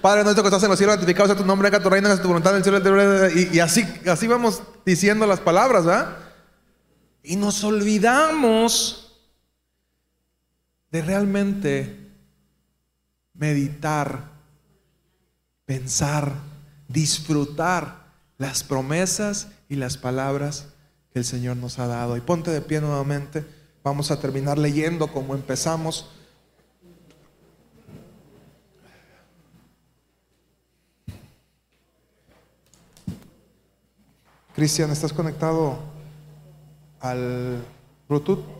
Padre 0.00 0.24
nuestro 0.24 0.42
que 0.42 0.48
estás 0.48 0.62
en 0.62 0.70
los 0.70 0.78
cielos, 0.78 0.96
santificado 0.96 1.28
sea 1.28 1.36
tu 1.36 1.44
nombre, 1.44 1.68
haga 1.68 1.80
tu 1.80 1.90
reino, 1.90 2.14
tu 2.18 2.28
voluntad 2.28 2.52
en 2.52 2.58
el 2.58 2.64
cielo. 2.64 3.30
Y, 3.30 3.56
y 3.56 3.60
así, 3.60 3.86
así 4.06 4.26
vamos 4.26 4.62
diciendo 4.84 5.26
las 5.26 5.40
palabras, 5.40 5.84
¿verdad? 5.84 6.16
Y 7.22 7.36
nos 7.36 7.62
olvidamos 7.64 9.18
de 10.90 11.02
realmente 11.02 12.10
meditar, 13.34 14.30
pensar, 15.64 16.32
disfrutar 16.88 18.03
las 18.44 18.62
promesas 18.62 19.48
y 19.70 19.76
las 19.76 19.96
palabras 19.96 20.66
que 21.14 21.20
el 21.20 21.24
Señor 21.24 21.56
nos 21.56 21.78
ha 21.78 21.86
dado. 21.86 22.14
Y 22.18 22.20
ponte 22.20 22.50
de 22.50 22.60
pie 22.60 22.78
nuevamente. 22.82 23.42
Vamos 23.82 24.10
a 24.10 24.20
terminar 24.20 24.58
leyendo 24.58 25.06
como 25.06 25.34
empezamos. 25.34 26.10
Cristian, 34.54 34.90
¿estás 34.90 35.14
conectado 35.14 35.78
al 37.00 37.64
Bluetooth? 38.10 38.53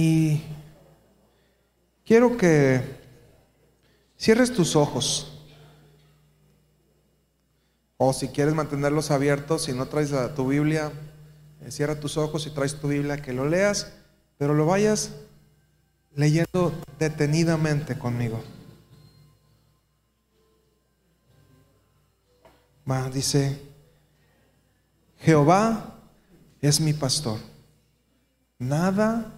Y 0.00 0.40
quiero 2.06 2.36
que 2.36 2.80
cierres 4.16 4.52
tus 4.52 4.76
ojos. 4.76 5.42
O 7.96 8.12
si 8.12 8.28
quieres 8.28 8.54
mantenerlos 8.54 9.10
abiertos, 9.10 9.64
si 9.64 9.72
no 9.72 9.86
traes 9.86 10.12
tu 10.36 10.46
Biblia, 10.46 10.92
eh, 11.62 11.72
cierra 11.72 11.98
tus 11.98 12.16
ojos 12.16 12.46
y 12.46 12.50
traes 12.50 12.76
tu 12.76 12.86
Biblia, 12.86 13.20
que 13.20 13.32
lo 13.32 13.48
leas, 13.48 13.92
pero 14.36 14.54
lo 14.54 14.66
vayas 14.66 15.10
leyendo 16.14 16.72
detenidamente 17.00 17.98
conmigo. 17.98 18.40
Va, 22.88 23.10
dice, 23.10 23.60
Jehová 25.18 25.98
es 26.60 26.80
mi 26.80 26.92
pastor, 26.92 27.40
nada 28.60 29.37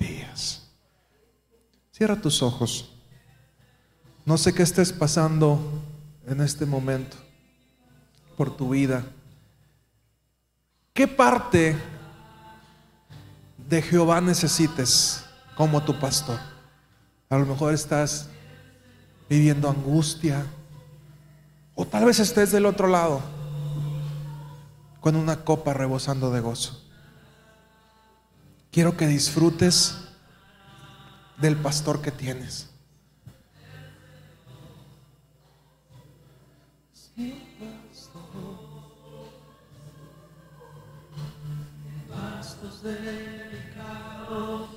días. 0.00 0.68
Cierra 1.92 2.20
tus 2.20 2.42
ojos. 2.42 2.90
No 4.24 4.36
sé 4.36 4.52
qué 4.52 4.64
estés 4.64 4.92
pasando 4.92 5.60
en 6.26 6.40
este 6.40 6.66
momento 6.66 7.16
por 8.36 8.56
tu 8.56 8.70
vida. 8.70 9.04
¿Qué 10.92 11.06
parte 11.06 11.76
de 13.68 13.82
Jehová 13.82 14.20
necesites 14.20 15.24
como 15.56 15.82
tu 15.84 15.98
pastor? 15.98 16.40
A 17.28 17.38
lo 17.38 17.46
mejor 17.46 17.72
estás 17.72 18.28
viviendo 19.28 19.70
angustia 19.70 20.44
o 21.74 21.86
tal 21.86 22.04
vez 22.04 22.18
estés 22.18 22.50
del 22.50 22.66
otro 22.66 22.88
lado 22.88 23.20
con 25.00 25.16
una 25.16 25.44
copa 25.44 25.72
rebosando 25.72 26.30
de 26.30 26.40
gozo. 26.40 26.89
Quiero 28.70 28.96
que 28.96 29.06
disfrutes 29.06 29.96
del 31.38 31.56
pastor 31.56 32.00
que 32.00 32.10
tienes. 32.10 32.70
delicados, 42.82 44.70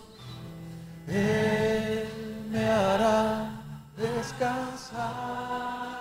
Él 1.07 2.07
me 2.49 2.65
hará 2.65 3.61
descansar. 3.95 5.92